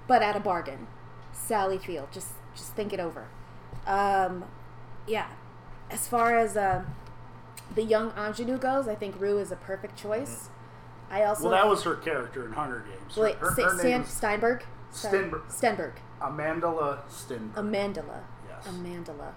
but 0.07 0.23
at 0.23 0.35
a 0.37 0.40
bargain. 0.40 0.87
Sally 1.33 1.79
Field, 1.79 2.09
just 2.12 2.33
just 2.55 2.73
think 2.75 2.92
it 2.92 3.01
over. 3.01 3.29
Um, 3.87 4.44
yeah, 5.07 5.29
as 5.90 6.07
far 6.09 6.38
as 6.38 6.57
uh, 6.57 6.85
the 7.75 7.83
young 7.83 8.12
ingenue 8.16 8.59
goes, 8.59 8.87
I 8.88 8.94
think 8.94 9.20
Rue 9.20 9.38
is 9.38 9.51
a 9.53 9.57
perfect 9.57 9.96
choice. 9.99 10.49
I 11.11 11.25
also 11.25 11.44
Well, 11.44 11.53
that 11.53 11.68
was 11.68 11.83
her 11.85 11.96
character 11.96 12.46
in 12.46 12.53
Hunger 12.53 12.85
Games. 12.88 13.16
Her, 13.16 13.23
wait 13.23 13.37
her, 13.37 13.55
Sa- 13.55 13.62
her 13.64 13.79
Stan- 13.79 13.90
name 13.90 14.05
Steinberg. 14.05 14.64
Stein- 14.92 15.31
Stenberg. 15.31 15.42
Stenberg. 15.49 15.92
Amandla 16.20 16.99
Stenberg. 17.09 17.53
Amandala. 17.55 18.20
Yes. 18.49 18.66
Amandala. 18.68 19.33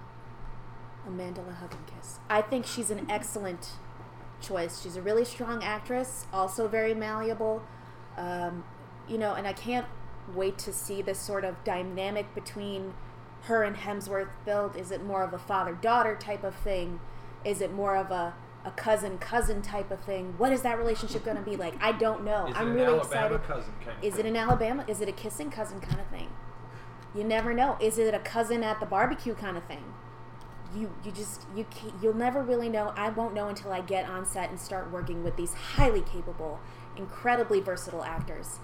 Amandala 1.07 1.55
Hug 1.55 1.73
and 1.73 1.87
Kiss. 1.87 2.19
I 2.29 2.41
think 2.41 2.65
she's 2.65 2.89
an 2.91 3.07
excellent 3.09 3.71
choice. 4.41 4.81
She's 4.81 4.95
a 4.97 5.01
really 5.01 5.25
strong 5.25 5.63
actress, 5.63 6.25
also 6.33 6.67
very 6.67 6.93
malleable. 6.93 7.63
Um, 8.17 8.63
you 9.07 9.17
know, 9.17 9.33
and 9.33 9.47
I 9.47 9.53
can't 9.53 9.87
wait 10.33 10.57
to 10.59 10.71
see 10.73 11.01
this 11.01 11.19
sort 11.19 11.43
of 11.43 11.61
dynamic 11.63 12.33
between 12.35 12.93
her 13.43 13.63
and 13.63 13.75
Hemsworth 13.75 14.29
build. 14.45 14.75
Is 14.77 14.91
it 14.91 15.03
more 15.03 15.23
of 15.23 15.33
a 15.33 15.39
father 15.39 15.73
daughter 15.73 16.15
type 16.15 16.43
of 16.43 16.55
thing? 16.55 16.99
Is 17.43 17.59
it 17.59 17.73
more 17.73 17.95
of 17.97 18.09
a, 18.11 18.33
a 18.65 18.71
cousin 18.71 19.17
cousin 19.17 19.61
type 19.61 19.91
of 19.91 19.99
thing? 20.01 20.33
What 20.37 20.51
is 20.53 20.61
that 20.61 20.77
relationship 20.77 21.23
going 21.25 21.37
to 21.37 21.43
be 21.43 21.55
like? 21.55 21.75
I 21.81 21.91
don't 21.91 22.23
know. 22.23 22.47
Is 22.47 22.59
it 22.59 22.59
I'm 22.59 22.67
an 22.69 22.73
really 22.73 22.99
Alabama 22.99 23.35
excited. 23.35 23.43
cousin 23.43 23.73
kind 23.83 23.97
of 23.97 24.03
Is 24.03 24.13
it 24.17 24.17
thing? 24.17 24.25
in 24.27 24.35
Alabama? 24.37 24.85
Is 24.87 25.01
it 25.01 25.09
a 25.09 25.13
kissing 25.13 25.51
cousin 25.51 25.79
kind 25.81 25.99
of 25.99 26.07
thing? 26.07 26.29
You 27.15 27.23
never 27.23 27.53
know. 27.53 27.77
Is 27.79 27.97
it 27.97 28.13
a 28.13 28.19
cousin 28.19 28.63
at 28.63 28.79
the 28.79 28.85
barbecue 28.85 29.35
kind 29.35 29.57
of 29.57 29.63
thing? 29.65 29.83
You 30.75 30.91
you 31.03 31.11
just 31.11 31.45
you 31.55 31.65
you'll 32.01 32.15
never 32.15 32.41
really 32.41 32.69
know. 32.69 32.93
I 32.97 33.09
won't 33.09 33.33
know 33.35 33.47
until 33.49 33.71
I 33.71 33.81
get 33.81 34.09
on 34.09 34.25
set 34.25 34.49
and 34.49 34.59
start 34.59 34.91
working 34.91 35.23
with 35.23 35.35
these 35.37 35.53
highly 35.53 36.01
capable, 36.01 36.59
incredibly 36.95 37.59
versatile 37.59 38.03
actors. 38.03 38.59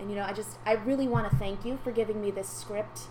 And 0.00 0.08
you 0.08 0.16
know, 0.16 0.24
I 0.24 0.32
just 0.32 0.58
I 0.64 0.72
really 0.74 1.06
want 1.06 1.30
to 1.30 1.36
thank 1.36 1.64
you 1.64 1.78
for 1.84 1.92
giving 1.92 2.22
me 2.22 2.30
this 2.30 2.48
script. 2.48 3.02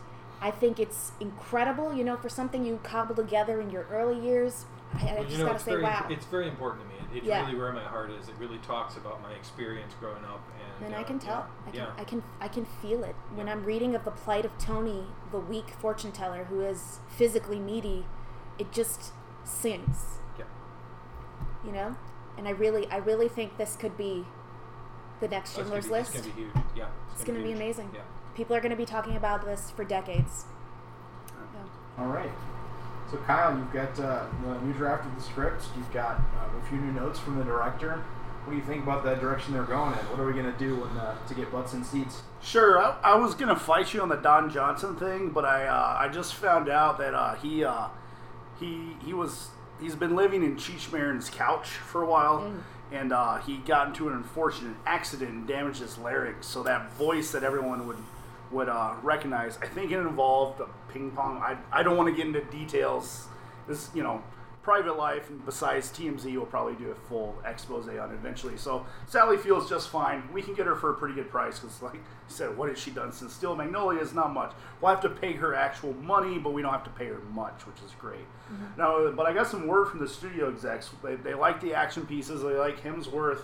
I 0.41 0.49
think 0.49 0.79
it's 0.79 1.11
incredible. 1.19 1.93
You 1.93 2.03
know, 2.03 2.17
for 2.17 2.29
something 2.29 2.65
you 2.65 2.79
cobbled 2.81 3.17
together 3.17 3.61
in 3.61 3.69
your 3.69 3.85
early 3.91 4.19
years. 4.19 4.65
I, 4.93 5.07
I 5.07 5.13
Well, 5.13 5.23
just 5.23 5.31
you 5.31 5.37
know, 5.39 5.43
gotta 5.45 5.55
it's 5.55 5.63
say, 5.63 5.71
very, 5.71 5.83
wow. 5.83 6.07
it's 6.09 6.25
very 6.25 6.47
important 6.47 6.83
to 6.83 6.87
me. 6.89 6.95
It's 7.17 7.25
Yeah. 7.25 7.45
really 7.45 7.57
where 7.57 7.71
my 7.73 7.83
heart 7.83 8.09
is. 8.11 8.27
It 8.29 8.35
really 8.39 8.57
talks 8.59 8.97
about 8.97 9.21
my 9.21 9.31
experience 9.33 9.93
growing 9.99 10.23
up, 10.25 10.41
and 10.77 10.85
And 10.87 10.95
uh, 10.95 10.99
I 10.99 11.03
can 11.03 11.19
tell. 11.19 11.45
Yeah, 11.47 11.67
I 11.67 11.71
can, 11.71 11.79
yeah. 11.79 11.91
I 11.97 12.03
can, 12.03 12.23
I 12.41 12.47
can 12.47 12.65
feel 12.81 13.03
it 13.03 13.15
when 13.35 13.47
Yeah. 13.47 13.53
I'm 13.53 13.63
reading 13.65 13.95
of 13.95 14.03
the 14.05 14.11
plight 14.11 14.45
of 14.45 14.57
Tony, 14.57 15.05
the 15.31 15.39
weak 15.39 15.69
fortune 15.79 16.11
teller 16.11 16.45
who 16.45 16.61
is 16.61 16.99
physically 17.09 17.59
needy. 17.59 18.05
It 18.59 18.71
just 18.71 19.11
sings, 19.43 20.19
Yeah. 20.37 20.45
you 21.65 21.71
know. 21.71 21.95
And 22.37 22.47
I 22.47 22.51
really, 22.51 22.87
I 22.89 22.97
really 22.97 23.27
think 23.27 23.57
this 23.57 23.75
could 23.75 23.97
be 23.97 24.25
the 25.19 25.27
next 25.27 25.57
Oh, 25.57 25.61
Schindler's 25.61 25.85
be- 25.87 25.91
List. 25.91 26.15
It's 26.15 26.25
gonna 26.27 26.35
be 26.35 26.41
huge. 26.43 26.53
Yeah, 26.75 26.85
It's 27.13 27.23
gonna 27.23 27.39
be 27.39 27.45
huge. 27.49 27.55
amazing. 27.57 27.91
Yeah. 27.93 28.01
People 28.33 28.55
are 28.55 28.61
going 28.61 28.71
to 28.71 28.77
be 28.77 28.85
talking 28.85 29.17
about 29.17 29.43
this 29.43 29.71
for 29.71 29.83
decades. 29.83 30.45
All 31.99 32.07
right. 32.07 32.31
So 33.11 33.17
Kyle, 33.17 33.57
you've 33.57 33.73
got 33.73 33.99
uh, 33.99 34.23
the 34.41 34.57
new 34.61 34.71
draft 34.73 35.05
of 35.05 35.13
the 35.15 35.21
script. 35.21 35.65
You've 35.75 35.91
got 35.91 36.15
uh, 36.15 36.57
a 36.57 36.69
few 36.69 36.77
new 36.77 36.93
notes 36.93 37.19
from 37.19 37.37
the 37.37 37.43
director. 37.43 38.01
What 38.45 38.53
do 38.53 38.57
you 38.57 38.63
think 38.63 38.83
about 38.83 39.03
that 39.03 39.19
direction 39.19 39.53
they're 39.53 39.63
going 39.63 39.91
in? 39.91 39.99
What 40.09 40.19
are 40.19 40.25
we 40.25 40.33
gonna 40.33 40.55
do 40.57 40.77
when, 40.77 40.97
uh, 40.97 41.15
to 41.27 41.33
get 41.33 41.51
butts 41.51 41.73
in 41.73 41.83
seats? 41.83 42.21
Sure, 42.41 42.79
I, 42.79 42.97
I 43.03 43.15
was 43.15 43.35
gonna 43.35 43.55
fight 43.55 43.93
you 43.93 44.01
on 44.01 44.07
the 44.07 44.15
Don 44.15 44.49
Johnson 44.49 44.95
thing, 44.95 45.29
but 45.29 45.43
I 45.43 45.67
uh, 45.67 45.97
I 45.99 46.07
just 46.07 46.35
found 46.35 46.69
out 46.69 46.97
that 46.99 47.13
uh, 47.13 47.35
he 47.35 47.65
uh, 47.65 47.89
he 48.59 48.95
he 49.05 49.13
was 49.13 49.49
he's 49.81 49.95
been 49.95 50.15
living 50.15 50.41
in 50.41 50.55
Cheech 50.55 50.91
Marin's 50.93 51.29
couch 51.29 51.67
for 51.67 52.01
a 52.01 52.05
while, 52.05 52.51
and 52.93 53.11
uh, 53.11 53.39
he 53.39 53.57
got 53.57 53.89
into 53.89 54.07
an 54.07 54.15
unfortunate 54.15 54.77
accident 54.85 55.31
and 55.31 55.47
damaged 55.47 55.81
his 55.81 55.97
larynx. 55.97 56.47
So 56.47 56.63
that 56.63 56.93
voice 56.93 57.31
that 57.33 57.43
everyone 57.43 57.85
would 57.87 57.97
would 58.51 58.69
uh, 58.69 58.95
recognize, 59.01 59.57
I 59.61 59.67
think 59.67 59.91
it 59.91 59.99
involved 59.99 60.61
a 60.61 60.67
ping 60.91 61.11
pong. 61.11 61.37
I 61.37 61.57
I 61.71 61.83
don't 61.83 61.97
want 61.97 62.09
to 62.09 62.15
get 62.15 62.27
into 62.27 62.41
details. 62.45 63.27
This 63.67 63.89
you 63.93 64.03
know 64.03 64.23
private 64.63 64.95
life, 64.95 65.29
and 65.29 65.43
besides 65.43 65.89
TMZ 65.89 66.35
will 66.35 66.45
probably 66.45 66.75
do 66.75 66.91
a 66.91 66.95
full 66.95 67.35
expose 67.45 67.87
on 67.87 68.11
it 68.11 68.13
eventually. 68.13 68.57
So 68.57 68.85
Sally 69.07 69.37
feels 69.37 69.67
just 69.67 69.89
fine. 69.89 70.23
We 70.31 70.41
can 70.41 70.53
get 70.53 70.67
her 70.67 70.75
for 70.75 70.91
a 70.91 70.93
pretty 70.93 71.15
good 71.15 71.29
price 71.29 71.59
because, 71.59 71.81
like 71.81 71.95
you 71.95 71.99
said, 72.27 72.55
what 72.55 72.69
has 72.69 72.77
she 72.77 72.91
done 72.91 73.11
since 73.11 73.33
Steel 73.33 73.55
Magnolias? 73.55 74.13
Not 74.13 74.33
much. 74.33 74.51
We'll 74.79 74.91
have 74.91 75.01
to 75.01 75.09
pay 75.09 75.33
her 75.33 75.55
actual 75.55 75.93
money, 75.93 76.37
but 76.37 76.53
we 76.53 76.61
don't 76.61 76.71
have 76.71 76.83
to 76.83 76.91
pay 76.91 77.07
her 77.07 77.19
much, 77.33 77.65
which 77.65 77.77
is 77.83 77.91
great. 77.99 78.25
Now, 78.77 79.11
but 79.11 79.25
I 79.25 79.33
got 79.33 79.47
some 79.47 79.65
word 79.65 79.87
from 79.87 79.99
the 79.99 80.07
studio 80.07 80.49
execs. 80.49 80.89
They, 81.03 81.15
they 81.15 81.33
like 81.33 81.59
the 81.61 81.73
action 81.73 82.05
pieces. 82.05 82.43
They 82.43 82.53
like 82.53 82.83
Hemsworth. 82.83 83.41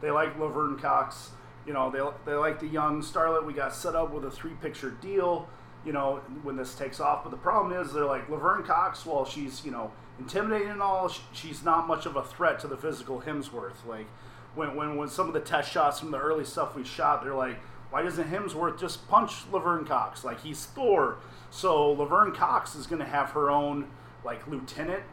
They 0.00 0.10
like 0.10 0.38
Laverne 0.38 0.78
Cox. 0.78 1.30
You 1.70 1.74
know, 1.74 1.88
they, 1.88 2.00
they 2.32 2.36
like 2.36 2.58
the 2.58 2.66
young 2.66 3.00
starlet. 3.00 3.46
We 3.46 3.52
got 3.52 3.72
set 3.72 3.94
up 3.94 4.10
with 4.12 4.24
a 4.24 4.30
three 4.30 4.54
picture 4.60 4.90
deal, 4.90 5.48
you 5.86 5.92
know, 5.92 6.16
when 6.42 6.56
this 6.56 6.74
takes 6.74 6.98
off. 6.98 7.22
But 7.22 7.30
the 7.30 7.36
problem 7.36 7.80
is, 7.80 7.92
they're 7.92 8.04
like, 8.06 8.28
Laverne 8.28 8.64
Cox, 8.64 9.06
while 9.06 9.24
she's, 9.24 9.64
you 9.64 9.70
know, 9.70 9.92
intimidating 10.18 10.70
and 10.70 10.82
all, 10.82 11.08
sh- 11.08 11.20
she's 11.30 11.62
not 11.62 11.86
much 11.86 12.06
of 12.06 12.16
a 12.16 12.24
threat 12.24 12.58
to 12.62 12.66
the 12.66 12.76
physical 12.76 13.20
Hemsworth. 13.20 13.86
Like, 13.86 14.08
when, 14.56 14.74
when, 14.74 14.96
when 14.96 15.08
some 15.08 15.28
of 15.28 15.32
the 15.32 15.38
test 15.38 15.70
shots 15.70 16.00
from 16.00 16.10
the 16.10 16.18
early 16.18 16.44
stuff 16.44 16.74
we 16.74 16.82
shot, 16.82 17.22
they're 17.22 17.36
like, 17.36 17.60
why 17.90 18.02
doesn't 18.02 18.28
Hemsworth 18.28 18.80
just 18.80 19.06
punch 19.08 19.30
Laverne 19.52 19.84
Cox? 19.84 20.24
Like, 20.24 20.40
he's 20.40 20.66
Thor. 20.66 21.18
So 21.50 21.92
Laverne 21.92 22.32
Cox 22.32 22.74
is 22.74 22.88
going 22.88 22.98
to 23.00 23.06
have 23.08 23.30
her 23.30 23.48
own, 23.48 23.86
like, 24.24 24.44
lieutenant, 24.48 25.04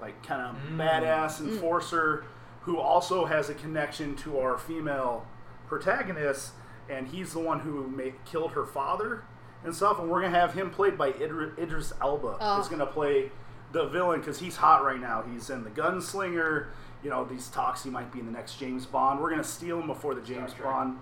like, 0.00 0.22
kind 0.24 0.40
of 0.40 0.54
Mm. 0.70 0.76
badass 0.76 1.40
enforcer 1.40 2.22
who 2.60 2.78
also 2.78 3.24
has 3.24 3.48
a 3.50 3.54
connection 3.54 4.14
to 4.14 4.38
our 4.38 4.56
female 4.56 5.26
protagonist, 5.66 6.52
and 6.88 7.08
he's 7.08 7.32
the 7.32 7.40
one 7.40 7.60
who 7.60 7.86
ma- 7.88 8.12
killed 8.24 8.52
her 8.52 8.66
father 8.66 9.24
and 9.64 9.74
stuff. 9.74 9.98
And 9.98 10.08
we're 10.08 10.22
gonna 10.22 10.38
have 10.38 10.54
him 10.54 10.70
played 10.70 10.96
by 10.96 11.12
Idri- 11.12 11.58
Idris 11.58 11.92
Elba. 12.00 12.36
Oh. 12.40 12.56
He's 12.58 12.68
gonna 12.68 12.86
play 12.86 13.30
the 13.72 13.86
villain 13.86 14.20
because 14.20 14.38
he's 14.38 14.56
hot 14.56 14.84
right 14.84 15.00
now. 15.00 15.22
He's 15.22 15.50
in 15.50 15.64
the 15.64 15.70
Gunslinger. 15.70 16.66
You 17.02 17.10
know, 17.10 17.24
these 17.24 17.48
talks 17.48 17.84
he 17.84 17.90
might 17.90 18.12
be 18.12 18.20
in 18.20 18.26
the 18.26 18.32
next 18.32 18.58
James 18.58 18.86
Bond. 18.86 19.20
We're 19.20 19.30
gonna 19.30 19.44
steal 19.44 19.80
him 19.80 19.86
before 19.86 20.14
the 20.14 20.22
James 20.22 20.52
Trek. 20.52 20.64
Bond 20.64 20.98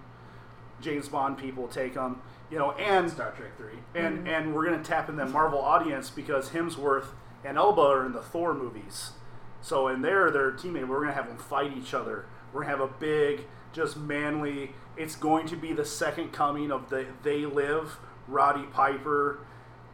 James 0.81 1.09
Bond 1.09 1.39
people 1.39 1.69
take 1.69 1.95
him. 1.95 2.21
You 2.51 2.59
know, 2.59 2.73
and 2.73 3.11
Star 3.11 3.33
Trek 3.33 3.57
Three. 3.57 3.79
and 3.95 4.19
mm-hmm. 4.19 4.27
and 4.29 4.55
we're 4.55 4.65
gonna 4.65 4.83
tap 4.83 5.09
in 5.09 5.17
that 5.17 5.31
Marvel 5.31 5.61
audience 5.61 6.11
because 6.11 6.51
Hemsworth 6.51 7.07
and 7.45 7.57
Elba 7.57 7.81
are 7.81 8.07
in 8.07 8.13
the 8.13 8.23
Thor 8.23 8.55
movies. 8.55 9.13
So 9.61 9.89
in 9.89 10.03
there, 10.03 10.31
they're 10.31 10.51
a 10.51 10.53
teammate. 10.53 10.87
We're 10.89 11.01
gonna 11.01 11.15
have 11.15 11.29
them 11.29 11.39
fight 11.39 11.73
each 11.77 11.95
other. 11.95 12.27
We're 12.53 12.63
gonna 12.63 12.77
have 12.77 12.81
a 12.81 12.93
big, 12.93 13.47
just 13.75 13.97
manly. 13.97 14.73
It's 14.97 15.17
going 15.17 15.47
to 15.49 15.57
be 15.57 15.73
the 15.73 15.85
second 15.85 16.33
coming 16.33 16.71
of 16.71 16.89
the 16.89 17.07
They 17.23 17.45
Live, 17.45 17.99
Roddy 18.29 18.65
Piper, 18.65 19.41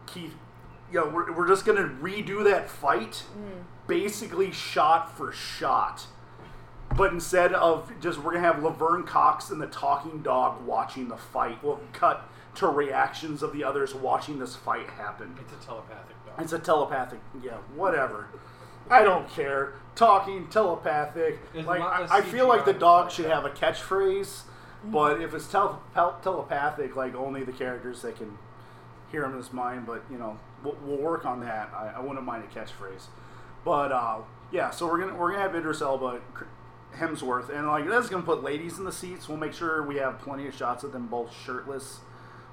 Keith. 0.07 0.35
You 0.93 1.01
know, 1.01 1.09
we're, 1.09 1.33
we're 1.33 1.49
just 1.49 1.65
gonna 1.65 1.89
redo 2.01 2.45
that 2.45 2.69
fight, 2.69 3.25
mm. 3.37 3.65
basically 3.87 4.53
shot 4.53 5.17
for 5.17 5.33
shot. 5.33 6.07
But 6.97 7.13
instead 7.13 7.53
of 7.55 7.93
just, 8.01 8.19
we're 8.19 8.35
gonna 8.35 8.53
have 8.53 8.63
Laverne 8.63 9.05
Cox 9.05 9.51
and 9.51 9.61
the 9.61 9.69
talking 9.69 10.23
dog 10.23 10.65
watching 10.67 11.09
the 11.09 11.17
fight. 11.17 11.63
We'll 11.63 11.81
cut 11.93 12.29
to 12.57 12.67
reactions 12.67 13.43
of 13.43 13.53
the 13.53 13.63
others 13.63 13.95
watching 13.95 14.39
this 14.39 14.57
fight 14.57 14.91
happen. 14.91 15.37
It's 15.41 15.53
a 15.53 15.67
telepathic 15.67 16.17
dog. 16.27 16.43
It's 16.43 16.53
a 16.53 16.59
telepathic, 16.59 17.21
yeah, 17.43 17.59
whatever. 17.75 18.27
I 18.91 19.03
don't 19.03 19.29
care. 19.31 19.75
Talking 19.95 20.49
telepathic. 20.49 21.53
There's 21.53 21.67
like 21.67 21.81
I, 21.81 22.07
I 22.19 22.23
feel 22.23 22.49
like 22.49 22.65
the 22.65 22.75
CGI 22.75 22.81
dog 22.81 23.11
should 23.11 23.27
have 23.27 23.45
a 23.45 23.51
catchphrase, 23.51 24.43
but 24.85 25.21
if 25.21 25.35
it's 25.35 25.47
tel- 25.51 25.83
tel- 25.95 26.19
telepathic, 26.23 26.97
like 26.97 27.15
only 27.15 27.45
the 27.45 27.53
characters 27.53 28.03
that 28.03 28.17
can 28.17 28.39
hear 29.13 29.25
him 29.25 29.33
in 29.33 29.37
his 29.39 29.53
mind. 29.53 29.87
But 29.87 30.03
you 30.11 30.19
know, 30.19 30.39
we'll, 30.65 30.77
we'll 30.85 30.97
work 30.99 31.25
on 31.27 31.41
that. 31.41 31.71
I, 31.75 31.95
I 31.97 32.01
wouldn't 32.01 32.25
mind 32.25 32.45
a 32.45 32.59
catchphrase. 32.59 33.07
But 33.65 33.93
uh, 33.93 34.19
yeah, 34.51 34.71
so 34.71 34.87
we're 34.87 34.99
gonna 35.01 35.15
we're 35.15 35.33
gonna 35.33 35.43
have 35.43 35.55
Idris 35.55 35.83
Elba, 35.83 36.21
Hemsworth, 36.97 37.51
and 37.51 37.67
like 37.67 37.89
that's 37.89 38.09
gonna 38.09 38.23
put 38.23 38.43
ladies 38.43 38.79
in 38.79 38.85
the 38.85 38.93
seats. 38.93 39.29
We'll 39.29 39.39
make 39.39 39.53
sure 39.53 39.83
we 39.83 39.97
have 39.97 40.19
plenty 40.21 40.47
of 40.47 40.55
shots 40.55 40.83
of 40.83 40.93
them 40.93 41.07
both 41.09 41.33
shirtless. 41.45 42.01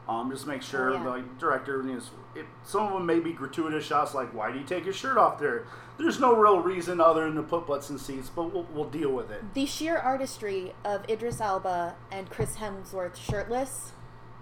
Um, 0.08 0.32
just 0.32 0.48
make 0.48 0.62
sure 0.62 0.91
Oh, 0.91 0.93
yeah. 1.15 1.22
the 1.22 1.39
director, 1.39 1.82
you 1.86 1.93
know, 1.96 2.02
it, 2.34 2.46
some 2.63 2.84
of 2.88 2.93
them 2.93 3.06
may 3.06 3.20
be 3.20 3.34
gratuitous 3.34 3.86
shots, 3.86 4.13
like 4.13 4.34
why 4.34 4.52
do 4.52 4.58
you 4.58 4.63
take 4.63 4.86
your 4.86 4.93
shirt 4.93 5.17
off 5.17 5.38
there? 5.38 5.65
There's 5.98 6.20
no 6.20 6.34
real 6.36 6.60
reason 6.60 7.02
other 7.02 7.26
than 7.26 7.36
to 7.36 7.43
put 7.43 7.67
butts 7.67 7.89
in 7.89 7.98
seats, 8.00 8.30
but 8.34 8.54
we'll, 8.54 8.65
we'll 8.74 8.89
deal 8.89 9.12
with 9.12 9.32
it. 9.32 9.43
The 9.54 9.65
sheer 9.65 9.98
artistry 9.98 10.74
of 10.86 11.04
Idris 11.10 11.41
Elba 11.41 11.96
and 12.12 12.30
Chris 12.30 12.56
Hemsworth 12.58 13.15
shirtless 13.17 13.91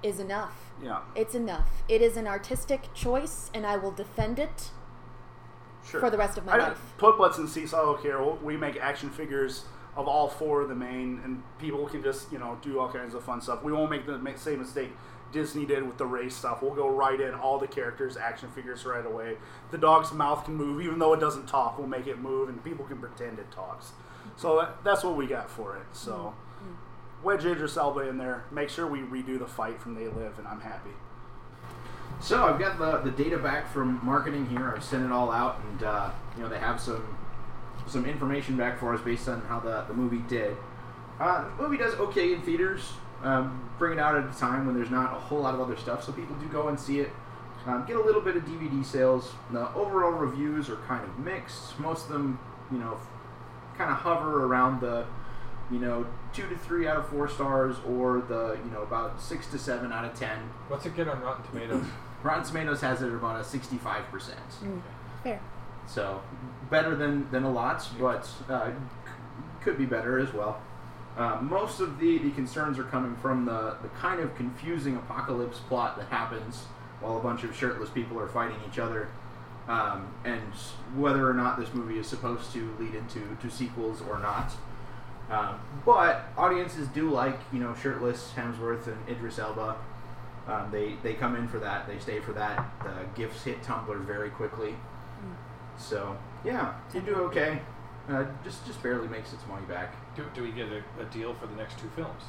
is 0.03 0.19
enough. 0.19 0.71
Yeah, 0.83 0.99
It's 1.15 1.33
enough. 1.33 1.69
It 1.87 2.01
is 2.01 2.15
an 2.17 2.27
artistic 2.27 2.93
choice, 2.93 3.49
and 3.53 3.65
I 3.65 3.77
will 3.77 3.91
defend 3.91 4.37
it 4.37 4.69
sure. 5.89 5.99
for 5.99 6.09
the 6.11 6.17
rest 6.17 6.37
of 6.37 6.45
my 6.45 6.53
I 6.53 6.57
life. 6.57 6.79
put 6.97 7.17
butts 7.17 7.37
in 7.39 7.47
seats. 7.47 7.73
I 7.73 7.81
don't 7.81 8.01
care. 8.03 8.21
We'll, 8.21 8.35
we 8.43 8.55
make 8.57 8.77
action 8.77 9.09
figures 9.09 9.63
of 9.95 10.07
all 10.09 10.27
four 10.27 10.61
of 10.61 10.69
the 10.69 10.75
main, 10.75 11.21
and 11.23 11.41
people 11.57 11.87
can 11.87 12.03
just 12.03 12.31
you 12.31 12.37
know 12.37 12.57
do 12.61 12.79
all 12.79 12.91
kinds 12.91 13.13
of 13.15 13.23
fun 13.23 13.39
stuff. 13.41 13.63
We 13.63 13.71
won't 13.71 13.89
make 13.89 14.05
the 14.05 14.19
same 14.35 14.59
mistake 14.59 14.91
Disney 15.35 15.65
did 15.65 15.85
with 15.85 15.97
the 15.97 16.05
race 16.05 16.33
stuff. 16.33 16.61
We'll 16.61 16.73
go 16.73 16.89
right 16.89 17.19
in 17.19 17.35
all 17.35 17.59
the 17.59 17.67
characters, 17.67 18.15
action 18.15 18.49
figures 18.49 18.85
right 18.85 19.05
away. 19.05 19.35
The 19.69 19.77
dog's 19.77 20.13
mouth 20.13 20.45
can 20.45 20.55
move, 20.55 20.81
even 20.81 20.97
though 20.97 21.13
it 21.13 21.19
doesn't 21.19 21.47
talk. 21.47 21.77
We'll 21.77 21.87
make 21.87 22.07
it 22.07 22.19
move, 22.19 22.47
and 22.47 22.63
people 22.63 22.85
can 22.85 22.97
pretend 22.97 23.37
it 23.37 23.51
talks. 23.51 23.91
So 24.37 24.57
that, 24.57 24.83
that's 24.83 25.03
what 25.03 25.17
we 25.17 25.27
got 25.27 25.51
for 25.51 25.75
it. 25.75 25.83
So 25.91 26.33
wedge 27.21 27.43
Idris 27.43 27.75
Elba 27.75 28.07
in 28.07 28.17
there. 28.17 28.45
Make 28.49 28.69
sure 28.69 28.87
we 28.87 28.99
redo 28.99 29.37
the 29.37 29.45
fight 29.45 29.81
from 29.81 29.95
They 29.95 30.07
Live, 30.07 30.39
and 30.39 30.47
I'm 30.47 30.61
happy. 30.61 30.91
So 32.21 32.45
I've 32.45 32.59
got 32.59 32.77
the, 32.77 33.09
the 33.09 33.11
data 33.11 33.37
back 33.37 33.71
from 33.71 33.99
marketing 34.05 34.47
here. 34.47 34.73
I've 34.73 34.83
sent 34.83 35.03
it 35.03 35.11
all 35.11 35.31
out, 35.31 35.59
and 35.69 35.83
uh, 35.83 36.11
you 36.37 36.43
know 36.43 36.49
they 36.49 36.59
have 36.59 36.79
some 36.79 37.17
some 37.87 38.05
information 38.05 38.55
back 38.55 38.79
for 38.79 38.93
us 38.95 39.01
based 39.01 39.27
on 39.27 39.41
how 39.41 39.59
the, 39.59 39.81
the 39.87 39.93
movie 39.93 40.23
did. 40.29 40.55
Uh, 41.19 41.43
the 41.57 41.63
movie 41.63 41.77
does 41.77 41.93
okay 41.95 42.33
in 42.33 42.41
theaters. 42.41 42.93
Um, 43.23 43.69
bring 43.79 43.93
it 43.93 43.99
out 43.99 44.15
at 44.15 44.23
a 44.25 44.37
time 44.39 44.65
when 44.65 44.75
there's 44.75 44.91
not 44.91 45.13
a 45.13 45.19
whole 45.19 45.39
lot 45.41 45.53
of 45.55 45.59
other 45.61 45.75
stuff, 45.77 46.03
so 46.03 46.11
people 46.11 46.35
do 46.35 46.47
go 46.47 46.67
and 46.67 46.79
see 46.79 46.99
it. 46.99 47.11
Um, 47.65 47.83
get 47.87 47.95
a 47.95 48.01
little 48.01 48.21
bit 48.21 48.35
of 48.35 48.43
DVD 48.43 48.85
sales. 48.85 49.31
The 49.51 49.73
overall 49.73 50.11
reviews 50.11 50.69
are 50.69 50.75
kind 50.87 51.03
of 51.03 51.17
mixed. 51.17 51.79
Most 51.79 52.05
of 52.05 52.13
them, 52.13 52.39
you 52.71 52.77
know, 52.77 52.97
kind 53.75 53.89
of 53.89 53.97
hover 53.97 54.45
around 54.45 54.81
the, 54.81 55.05
you 55.71 55.79
know, 55.79 56.05
two 56.31 56.47
to 56.47 56.55
three 56.57 56.87
out 56.87 56.97
of 56.97 57.07
four 57.09 57.27
stars, 57.27 57.77
or 57.87 58.21
the, 58.21 58.59
you 58.63 58.69
know, 58.71 58.83
about 58.83 59.19
six 59.19 59.47
to 59.47 59.57
seven 59.57 59.91
out 59.91 60.05
of 60.05 60.13
ten. 60.13 60.37
What's 60.67 60.85
it 60.85 60.95
get 60.95 61.07
on 61.07 61.19
Rotten 61.21 61.43
Tomatoes? 61.45 61.85
Rotten 62.23 62.43
Tomatoes 62.43 62.81
has 62.81 63.01
it 63.01 63.07
at 63.07 63.13
about 63.13 63.39
a 63.39 63.43
65%. 63.43 63.79
Mm, 64.63 64.81
fair. 65.23 65.39
So, 65.87 66.21
better 66.69 66.95
than, 66.95 67.29
than 67.31 67.43
a 67.43 67.51
lot, 67.51 67.87
but 67.99 68.27
uh, 68.49 68.69
c- 68.71 68.73
could 69.61 69.77
be 69.77 69.85
better 69.85 70.17
as 70.19 70.33
well. 70.33 70.59
Uh, 71.17 71.39
most 71.41 71.79
of 71.79 71.99
the, 71.99 72.17
the 72.17 72.31
concerns 72.31 72.77
are 72.77 72.83
coming 72.83 73.15
from 73.17 73.45
the, 73.45 73.77
the 73.81 73.87
kind 73.99 74.19
of 74.19 74.35
confusing 74.35 74.97
apocalypse 74.97 75.59
plot 75.59 75.97
that 75.97 76.07
happens 76.07 76.65
while 76.99 77.17
a 77.17 77.21
bunch 77.21 77.43
of 77.43 77.55
shirtless 77.55 77.89
people 77.89 78.19
are 78.19 78.27
fighting 78.27 78.57
each 78.69 78.79
other. 78.79 79.07
Um, 79.67 80.13
and 80.25 80.41
whether 80.95 81.27
or 81.27 81.33
not 81.33 81.57
this 81.57 81.73
movie 81.73 81.97
is 81.97 82.05
supposed 82.05 82.51
to 82.53 82.75
lead 82.79 82.93
into 82.93 83.35
to 83.41 83.49
sequels 83.49 84.01
or 84.01 84.19
not. 84.19 84.51
Um, 85.29 85.59
but 85.85 86.25
audiences 86.37 86.87
do 86.89 87.09
like, 87.09 87.39
you 87.51 87.59
know, 87.59 87.73
shirtless 87.81 88.31
Hemsworth 88.35 88.87
and 88.87 88.97
Idris 89.09 89.39
Elba. 89.39 89.75
Um, 90.47 90.69
they 90.71 90.95
they 91.01 91.15
come 91.15 91.35
in 91.35 91.47
for 91.47 91.57
that. 91.59 91.87
They 91.87 91.97
stay 91.97 92.19
for 92.19 92.31
that. 92.33 92.63
The 92.83 93.19
gifts 93.19 93.43
hit 93.43 93.63
Tumblr 93.63 94.05
very 94.05 94.29
quickly. 94.29 94.75
So 95.77 96.15
yeah, 96.43 96.75
you 96.93 97.01
do 97.01 97.15
okay. 97.15 97.61
Uh, 98.09 98.25
just 98.43 98.65
just 98.67 98.81
barely 98.83 99.07
makes 99.07 99.33
its 99.33 99.45
money 99.47 99.65
back. 99.65 99.95
Do, 100.15 100.23
do 100.35 100.43
we 100.43 100.51
get 100.51 100.67
a, 100.67 100.83
a 101.01 101.05
deal 101.05 101.33
for 101.33 101.47
the 101.47 101.55
next 101.55 101.79
two 101.79 101.89
films? 101.95 102.23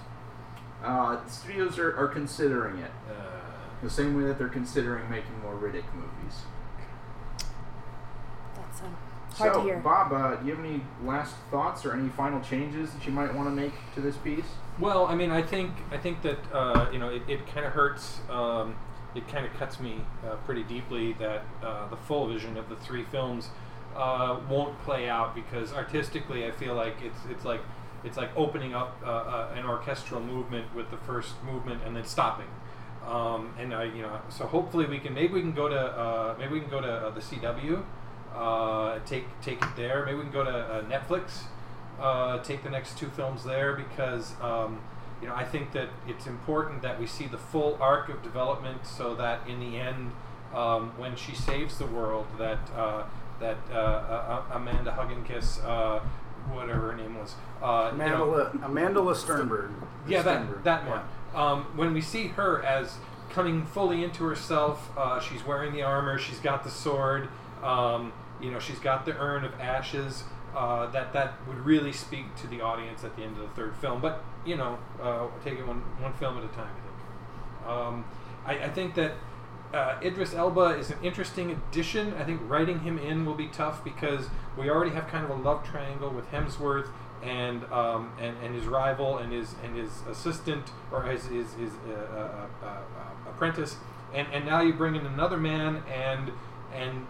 Uh, 0.83 1.23
the 1.23 1.31
studios 1.31 1.79
are, 1.79 1.97
are 1.97 2.09
considering 2.09 2.79
it 2.79 2.91
Uh, 3.11 3.47
the 3.83 3.91
same 3.91 4.17
way 4.17 4.25
that 4.25 4.39
they're 4.39 4.49
considering 4.49 5.09
making 5.11 5.39
more 5.43 5.55
Riddick 5.55 5.85
movies. 5.95 6.45
That's 8.55 8.81
um, 8.81 8.97
hard 9.35 9.55
so, 9.55 9.61
to 9.61 9.67
hear. 9.67 9.79
Bob, 9.79 10.13
uh, 10.13 10.37
do 10.37 10.47
you 10.47 10.57
have 10.57 10.65
any 10.65 10.81
last 11.05 11.35
thoughts 11.51 11.85
or 11.85 11.93
any 11.93 12.09
final 12.09 12.41
changes 12.41 12.93
that 12.93 13.07
you 13.07 13.13
might 13.13 13.35
want 13.35 13.49
to 13.49 13.55
make 13.55 13.75
to 13.95 14.01
this 14.01 14.17
piece? 14.17 14.47
Well, 14.79 15.07
I 15.07 15.15
mean, 15.15 15.31
I 15.31 15.43
think 15.43 15.73
I 15.91 15.99
think 15.99 16.23
that 16.23 16.39
uh, 16.53 16.87
you 16.93 16.99
know 16.99 17.11
it, 17.11 17.23
it 17.29 17.47
kind 17.47 17.67
of 17.67 17.73
hurts. 17.73 18.21
Um, 18.31 18.77
it 19.15 19.27
kind 19.29 19.47
of 19.47 19.53
cuts 19.55 19.81
me 19.81 20.03
uh, 20.27 20.37
pretty 20.45 20.63
deeply 20.63 21.15
that 21.15 21.43
uh, 21.63 21.89
the 21.89 21.97
full 21.97 22.29
vision 22.29 22.59
of 22.59 22.69
the 22.69 22.77
three 22.77 23.05
films 23.05 23.49
uh, 23.97 24.39
won't 24.49 24.79
play 24.83 25.09
out 25.09 25.35
because 25.35 25.73
artistically, 25.73 26.47
I 26.47 26.51
feel 26.51 26.75
like 26.75 26.97
it's 27.03 27.19
it's 27.31 27.45
like 27.45 27.61
it's 28.05 28.17
like 28.17 28.31
opening 28.37 28.75
up 28.75 28.97
uh, 29.05 29.09
uh, 29.11 29.55
an 29.57 29.65
orchestral 29.65 30.21
movement 30.21 30.75
with 30.75 30.91
the 30.91 30.97
first 30.99 31.43
movement 31.45 31.83
and 31.85 31.97
then 31.97 32.05
stopping. 32.05 32.47
Um, 33.07 33.55
and 33.59 33.73
I, 33.73 33.85
you 33.85 34.03
know, 34.03 34.21
so 34.29 34.47
hopefully 34.47 34.87
we 34.87 34.99
can 34.99 35.15
maybe 35.15 35.35
we 35.35 35.41
can 35.41 35.53
go 35.53 35.69
to 35.69 35.79
uh, 35.79 36.35
maybe 36.39 36.55
we 36.55 36.61
can 36.61 36.71
go 36.71 36.81
to 36.81 36.93
uh, 36.93 37.11
the 37.11 37.21
CW, 37.21 37.85
uh, 38.35 38.99
take 39.07 39.25
take 39.41 39.63
it 39.63 39.77
there. 39.77 40.05
Maybe 40.05 40.19
we 40.19 40.23
can 40.25 40.33
go 40.33 40.45
to 40.45 40.85
Netflix 40.89 41.45
take 42.45 42.63
the 42.63 42.71
next 42.71 42.99
two 42.99 43.09
films 43.09 43.45
there 43.45 43.75
because 43.75 44.35
um, 44.41 44.81
you 45.21 45.29
know 45.29 45.35
I 45.35 45.45
think 45.45 45.73
that 45.73 45.89
it's 46.07 46.27
important 46.27 46.83
that 46.83 47.01
we 47.01 47.07
see 47.07 47.27
the 47.27 47.39
full 47.39 47.79
arc 47.81 48.09
of 48.09 48.23
development 48.23 48.87
so 48.87 49.15
that 49.15 49.49
in 49.49 49.61
the 49.61 49.79
end, 49.79 50.13
um, 50.55 50.93
when 50.97 51.17
she 51.17 51.35
saves 51.35 51.79
the 51.79 51.87
world, 51.87 52.27
that 52.39 52.71
uh, 52.77 53.05
that 53.41 53.57
uh, 53.71 53.75
uh, 53.77 54.43
Amanda 54.53 54.91
Hugginkiss, 54.93 55.65
uh, 55.65 56.01
whatever 56.53 56.93
her 56.93 56.97
name 56.97 57.19
was, 57.19 57.35
uh, 57.63 57.91
you 57.93 57.99
know- 57.99 58.35
Amanda, 58.35 58.67
Amanda 58.67 59.15
Sternberg. 59.15 59.71
yeah, 60.07 60.23
Sternberg. 60.23 60.63
that 60.65 60.65
that 60.65 60.85
Yeah. 60.85 60.91
one. 60.91 61.03
Um, 61.35 61.65
when 61.77 61.93
we 61.93 62.01
see 62.01 62.29
her 62.29 62.63
as 62.63 62.99
coming 63.31 63.65
fully 63.67 64.03
into 64.05 64.25
herself, 64.25 64.91
uh, 64.97 65.21
she's 65.21 65.45
wearing 65.45 65.73
the 65.73 65.83
armor, 65.83 66.19
she's 66.19 66.39
got 66.41 66.65
the 66.65 66.71
sword, 66.71 67.29
um, 67.63 68.13
you 68.41 68.51
know, 68.51 68.59
she's 68.59 68.79
got 68.79 69.05
the 69.05 69.17
urn 69.19 69.45
of 69.45 69.59
ashes. 69.61 70.25
Uh, 70.57 70.87
that 70.87 71.13
that 71.13 71.35
would 71.47 71.59
really 71.67 71.93
speak 71.93 72.35
to 72.37 72.47
the 72.47 72.63
audience 72.63 73.05
at 73.05 73.15
the 73.15 73.23
end 73.23 73.37
of 73.37 73.43
the 73.43 73.49
third 73.55 73.77
film. 73.77 74.01
But 74.01 74.23
you 74.47 74.57
know, 74.57 74.79
uh, 75.03 75.27
take 75.45 75.59
it 75.59 75.67
one 75.67 75.83
one 76.01 76.15
film 76.15 76.39
at 76.39 76.45
a 76.45 76.49
time. 76.49 76.69
I 76.75 77.67
think. 77.67 77.69
Um, 77.69 78.05
I, 78.47 78.53
I 78.65 78.69
think 78.71 78.95
that 78.95 79.13
uh, 79.73 79.99
Idris 80.03 80.35
Elba 80.35 80.79
is 80.79 80.91
an 80.91 80.99
interesting 81.03 81.51
addition. 81.51 82.15
I 82.15 82.25
think 82.25 82.41
writing 82.45 82.81
him 82.81 82.99
in 82.99 83.25
will 83.27 83.35
be 83.35 83.49
tough 83.49 83.83
because 83.85 84.29
we 84.57 84.71
already 84.71 84.93
have 84.93 85.09
kind 85.09 85.25
of 85.25 85.31
a 85.31 85.35
love 85.35 85.65
triangle 85.65 86.11
with 86.11 86.31
Hemsworth 86.31 86.89
and 87.23 87.65
um, 87.73 88.13
and, 88.21 88.37
and 88.43 88.55
his 88.55 88.67
rival 88.67 89.19
and 89.19 89.33
his 89.33 89.55
and 89.65 89.77
his 89.77 90.03
assistant 90.09 90.71
or 90.93 91.03
his 91.03 91.27
his, 91.27 91.55
his 91.55 91.73
uh, 91.89 91.93
uh, 91.93 92.47
uh, 92.63 92.67
uh, 92.67 93.31
apprentice, 93.31 93.77
and 94.15 94.27
and 94.33 94.45
now 94.45 94.61
you 94.61 94.73
bring 94.73 94.95
in 94.95 95.07
another 95.07 95.37
man 95.37 95.83
and 95.93 96.33
and 96.75 97.07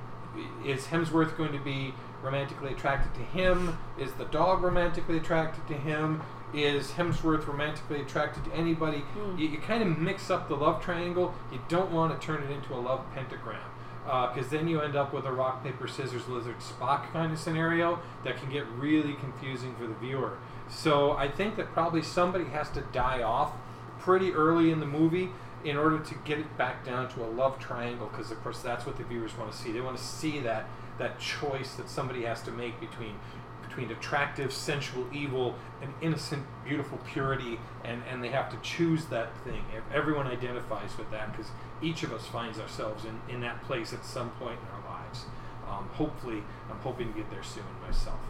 is 0.64 0.86
Hemsworth 0.86 1.36
going 1.36 1.52
to 1.52 1.58
be 1.58 1.94
romantically 2.22 2.72
attracted 2.72 3.14
to 3.14 3.20
him? 3.20 3.78
Is 3.98 4.12
the 4.14 4.24
dog 4.26 4.62
romantically 4.62 5.18
attracted 5.18 5.66
to 5.68 5.74
him? 5.74 6.22
Is 6.54 6.92
Hemsworth 6.92 7.46
romantically 7.46 8.00
attracted 8.00 8.44
to 8.44 8.52
anybody? 8.54 8.98
Hmm. 8.98 9.38
You, 9.38 9.48
you 9.48 9.58
kind 9.58 9.82
of 9.82 9.98
mix 9.98 10.30
up 10.30 10.48
the 10.48 10.56
love 10.56 10.82
triangle. 10.82 11.34
You 11.52 11.60
don't 11.68 11.90
want 11.92 12.18
to 12.18 12.26
turn 12.26 12.42
it 12.42 12.50
into 12.50 12.74
a 12.74 12.80
love 12.80 13.04
pentagram 13.14 13.60
because 14.06 14.48
then 14.50 14.68
you 14.68 14.80
end 14.80 14.94
up 14.94 15.12
with 15.12 15.24
a 15.24 15.32
rock 15.32 15.64
paper 15.64 15.88
scissors 15.88 16.28
lizard 16.28 16.56
Spock 16.60 17.10
kind 17.12 17.32
of 17.32 17.38
scenario 17.38 17.98
that 18.22 18.36
can 18.36 18.50
get 18.50 18.64
really 18.68 19.14
confusing 19.14 19.74
for 19.74 19.86
the 19.86 19.94
viewer. 19.94 20.38
So 20.68 21.12
I 21.12 21.28
think 21.28 21.56
that 21.56 21.72
probably 21.72 22.02
somebody 22.02 22.44
has 22.44 22.70
to 22.70 22.82
die 22.92 23.22
off 23.22 23.52
pretty 23.98 24.32
early 24.32 24.70
in 24.70 24.78
the 24.78 24.86
movie 24.86 25.30
in 25.64 25.76
order 25.76 25.98
to 25.98 26.14
get 26.24 26.38
it 26.38 26.56
back 26.56 26.84
down 26.84 27.08
to 27.08 27.24
a 27.24 27.26
love 27.26 27.58
triangle 27.58 28.06
because 28.06 28.30
of 28.30 28.40
course 28.42 28.60
that's 28.60 28.86
what 28.86 28.96
the 28.96 29.02
viewers 29.02 29.36
want 29.36 29.50
to 29.50 29.56
see. 29.58 29.72
They 29.72 29.80
want 29.80 29.96
to 29.96 30.04
see 30.04 30.38
that 30.40 30.68
that 30.98 31.18
choice 31.18 31.74
that 31.74 31.88
somebody 31.88 32.22
has 32.22 32.42
to 32.42 32.50
make 32.50 32.78
between 32.80 33.14
between 33.76 33.90
attractive, 33.90 34.52
sensual 34.52 35.06
evil 35.12 35.54
and 35.82 35.92
innocent, 36.00 36.42
beautiful 36.64 36.98
purity, 37.06 37.58
and, 37.84 38.02
and 38.10 38.24
they 38.24 38.28
have 38.28 38.50
to 38.50 38.56
choose 38.62 39.06
that 39.06 39.36
thing. 39.44 39.62
Everyone 39.92 40.26
identifies 40.26 40.96
with 40.96 41.10
that 41.10 41.32
because 41.32 41.50
each 41.82 42.02
of 42.02 42.12
us 42.12 42.26
finds 42.26 42.58
ourselves 42.58 43.04
in, 43.04 43.34
in 43.34 43.40
that 43.42 43.62
place 43.64 43.92
at 43.92 44.04
some 44.04 44.30
point 44.30 44.58
in 44.60 44.68
our 44.74 44.98
lives. 44.98 45.24
Um, 45.68 45.88
hopefully, 45.92 46.42
I'm 46.70 46.78
hoping 46.78 47.12
to 47.12 47.18
get 47.18 47.30
there 47.30 47.42
soon 47.42 47.64
myself. 47.84 48.20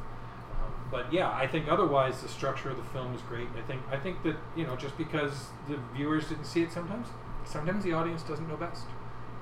Um, 0.52 0.72
but 0.90 1.12
yeah, 1.12 1.30
I 1.30 1.46
think 1.46 1.68
otherwise 1.68 2.22
the 2.22 2.28
structure 2.28 2.70
of 2.70 2.76
the 2.76 2.82
film 2.84 3.14
is 3.14 3.20
great. 3.22 3.48
I 3.56 3.62
think 3.62 3.82
I 3.90 3.96
think 3.98 4.22
that 4.24 4.36
you 4.56 4.66
know 4.66 4.74
just 4.74 4.96
because 4.98 5.48
the 5.68 5.78
viewers 5.94 6.28
didn't 6.28 6.46
see 6.46 6.62
it 6.62 6.72
sometimes, 6.72 7.08
sometimes 7.44 7.84
the 7.84 7.92
audience 7.92 8.22
doesn't 8.22 8.48
know 8.48 8.56
best. 8.56 8.86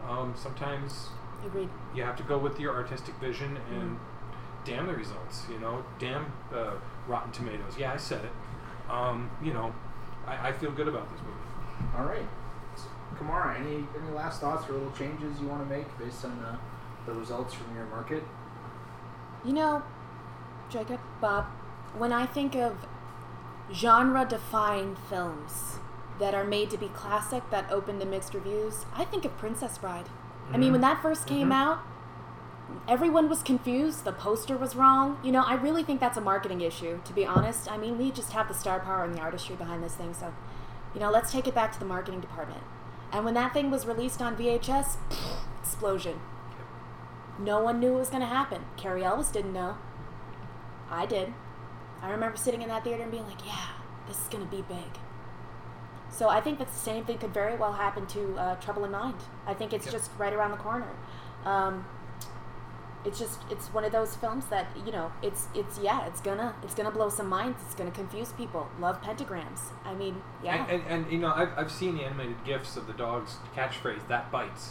Um, 0.08 0.34
sometimes 0.36 1.08
Agreed. 1.44 1.68
you 1.94 2.02
have 2.02 2.16
to 2.16 2.22
go 2.22 2.38
with 2.38 2.58
your 2.58 2.74
artistic 2.74 3.14
vision 3.16 3.58
and 3.70 3.98
damn 4.64 4.86
the 4.86 4.94
results 4.94 5.44
you 5.50 5.58
know 5.58 5.84
damn 5.98 6.32
uh, 6.54 6.72
rotten 7.06 7.30
tomatoes 7.32 7.74
yeah 7.78 7.92
i 7.92 7.96
said 7.96 8.24
it 8.24 8.32
um, 8.90 9.30
you 9.42 9.52
know 9.52 9.74
I, 10.26 10.48
I 10.48 10.52
feel 10.52 10.70
good 10.70 10.88
about 10.88 11.10
this 11.12 11.20
movie 11.20 11.92
All 11.96 12.04
right. 12.06 12.26
So, 12.76 12.84
Commarrah, 13.16 13.58
any 13.58 13.86
any 13.96 14.10
last 14.14 14.40
thoughts 14.40 14.68
or 14.68 14.72
little 14.74 14.90
changes 14.92 15.40
you 15.40 15.48
want 15.48 15.68
to 15.68 15.76
make 15.76 15.86
based 15.98 16.24
on 16.24 16.38
the, 16.40 16.56
the 17.10 17.18
results 17.18 17.54
from 17.54 17.74
your 17.76 17.86
market? 17.86 18.22
You 19.44 19.52
know, 19.52 19.82
Jacob, 20.70 21.00
Bob, 21.20 21.44
when 21.96 22.12
I 22.12 22.26
think 22.26 22.54
of 22.56 22.86
genre 23.72 24.24
defined 24.26 24.96
films 25.10 25.78
that 26.18 26.34
are 26.34 26.44
made 26.44 26.70
to 26.70 26.78
be 26.78 26.88
classic, 26.88 27.42
that 27.50 27.70
open 27.70 27.98
to 28.00 28.06
mixed 28.06 28.34
reviews, 28.34 28.86
I 28.94 29.04
think 29.04 29.24
of 29.24 29.36
Princess 29.36 29.78
Bride. 29.78 30.08
I 30.52 30.56
mean, 30.56 30.72
when 30.72 30.80
that 30.82 31.02
first 31.02 31.26
came 31.26 31.48
Mhm. 31.50 31.54
out, 31.54 31.78
everyone 32.86 33.28
was 33.28 33.42
confused. 33.42 34.04
The 34.04 34.12
poster 34.12 34.56
was 34.56 34.76
wrong. 34.76 35.18
You 35.22 35.32
know, 35.32 35.42
I 35.42 35.54
really 35.54 35.82
think 35.82 36.00
that's 36.00 36.16
a 36.16 36.20
marketing 36.20 36.60
issue, 36.60 37.00
to 37.04 37.12
be 37.12 37.26
honest. 37.26 37.70
I 37.70 37.76
mean, 37.76 37.98
we 37.98 38.10
just 38.10 38.32
have 38.32 38.48
the 38.48 38.54
star 38.54 38.80
power 38.80 39.04
and 39.04 39.14
the 39.14 39.20
artistry 39.20 39.56
behind 39.56 39.82
this 39.82 39.94
thing, 39.94 40.14
so, 40.14 40.32
you 40.94 41.00
know, 41.00 41.10
let's 41.10 41.32
take 41.32 41.48
it 41.48 41.54
back 41.54 41.72
to 41.72 41.78
the 41.78 41.84
marketing 41.86 42.20
department. 42.20 42.62
And 43.12 43.24
when 43.24 43.34
that 43.34 43.52
thing 43.52 43.70
was 43.70 43.86
released 43.86 44.20
on 44.20 44.36
VHS, 44.36 44.98
explosion. 45.60 46.20
No 47.38 47.60
one 47.60 47.80
knew 47.80 47.94
it 47.94 47.98
was 47.98 48.10
going 48.10 48.20
to 48.20 48.28
happen. 48.28 48.64
Cary 48.76 49.02
Elwes 49.02 49.30
didn't 49.30 49.52
know. 49.52 49.76
I 50.90 51.06
did. 51.06 51.32
I 52.02 52.10
remember 52.10 52.36
sitting 52.36 52.62
in 52.62 52.68
that 52.68 52.84
theater 52.84 53.02
and 53.02 53.10
being 53.10 53.26
like, 53.26 53.44
yeah, 53.44 53.68
this 54.06 54.20
is 54.20 54.28
going 54.28 54.44
to 54.44 54.50
be 54.50 54.62
big. 54.62 54.98
So 56.14 56.28
I 56.28 56.40
think 56.40 56.58
that 56.60 56.68
the 56.68 56.78
same 56.78 57.04
thing 57.04 57.18
could 57.18 57.34
very 57.34 57.56
well 57.56 57.72
happen 57.72 58.06
to 58.08 58.36
uh, 58.36 58.54
Trouble 58.56 58.84
in 58.84 58.92
Mind. 58.92 59.16
I 59.46 59.54
think 59.54 59.72
it's 59.72 59.86
Yep. 59.86 59.92
just 59.92 60.10
right 60.16 60.32
around 60.32 60.52
the 60.52 60.56
corner. 60.58 60.86
Um, 61.44 61.84
it's 63.04 63.18
just 63.18 63.40
it's 63.50 63.66
one 63.74 63.84
of 63.84 63.92
those 63.92 64.14
films 64.16 64.46
that 64.46 64.66
you 64.86 64.90
know 64.92 65.12
it's 65.22 65.48
it's 65.54 65.78
yeah 65.78 66.06
it's 66.06 66.22
gonna 66.22 66.54
it's 66.62 66.74
gonna 66.74 66.90
blow 66.90 67.10
some 67.10 67.28
minds 67.28 67.58
it's 67.66 67.74
gonna 67.74 67.90
confuse 67.90 68.32
people 68.32 68.66
love 68.80 68.98
pentagrams 69.02 69.60
i 69.84 69.92
mean 69.92 70.22
yeah 70.42 70.64
and, 70.66 70.80
and, 70.80 71.04
and 71.04 71.12
you 71.12 71.18
know 71.18 71.30
I've, 71.30 71.50
I've 71.54 71.70
seen 71.70 71.96
the 71.98 72.04
animated 72.04 72.42
gifs 72.46 72.78
of 72.78 72.86
the 72.86 72.94
dog's 72.94 73.36
catchphrase 73.54 74.08
that 74.08 74.32
bites 74.32 74.70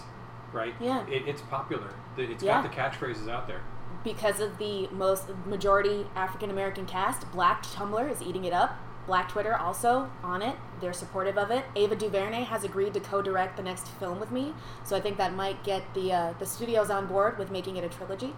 right 0.52 0.74
Yeah. 0.80 1.06
it, 1.06 1.28
it's 1.28 1.44
popular 1.44 1.94
It's 2.18 2.42
Yeah. 2.44 2.64
got 2.64 2.72
the 2.72 2.76
catchphrases 2.76 3.30
out 3.30 3.46
there 3.48 3.62
because 4.04 4.40
of 4.40 4.58
the 4.58 4.88
most 4.88 5.26
majority 5.46 6.08
African 6.16 6.50
American 6.50 6.86
cast, 6.86 7.32
Black 7.32 7.64
Tumblr 7.64 8.12
is 8.12 8.22
eating 8.22 8.44
it 8.46 8.52
up. 8.52 8.78
Black 9.06 9.30
Twitter 9.30 9.56
also 9.56 10.10
on 10.24 10.42
it. 10.42 10.56
They're 10.80 10.94
supportive 10.94 11.38
of 11.38 11.52
it. 11.52 11.66
Ava 11.76 11.96
DuVernay 11.96 12.44
has 12.44 12.64
agreed 12.64 12.94
to 12.94 13.00
co-direct 13.00 13.58
the 13.58 13.64
next 13.64 13.88
film 14.00 14.20
with 14.20 14.32
me, 14.32 14.54
so 14.84 14.96
I 14.96 15.02
think 15.02 15.18
that 15.18 15.34
might 15.34 15.64
get 15.64 15.94
the 15.94 16.12
uh, 16.14 16.34
the 16.40 16.46
studios 16.46 16.90
on 16.90 17.08
board 17.08 17.38
with 17.38 17.52
making 17.52 17.76
it 17.78 17.84
a 17.84 17.90
trilogy. 17.90 18.34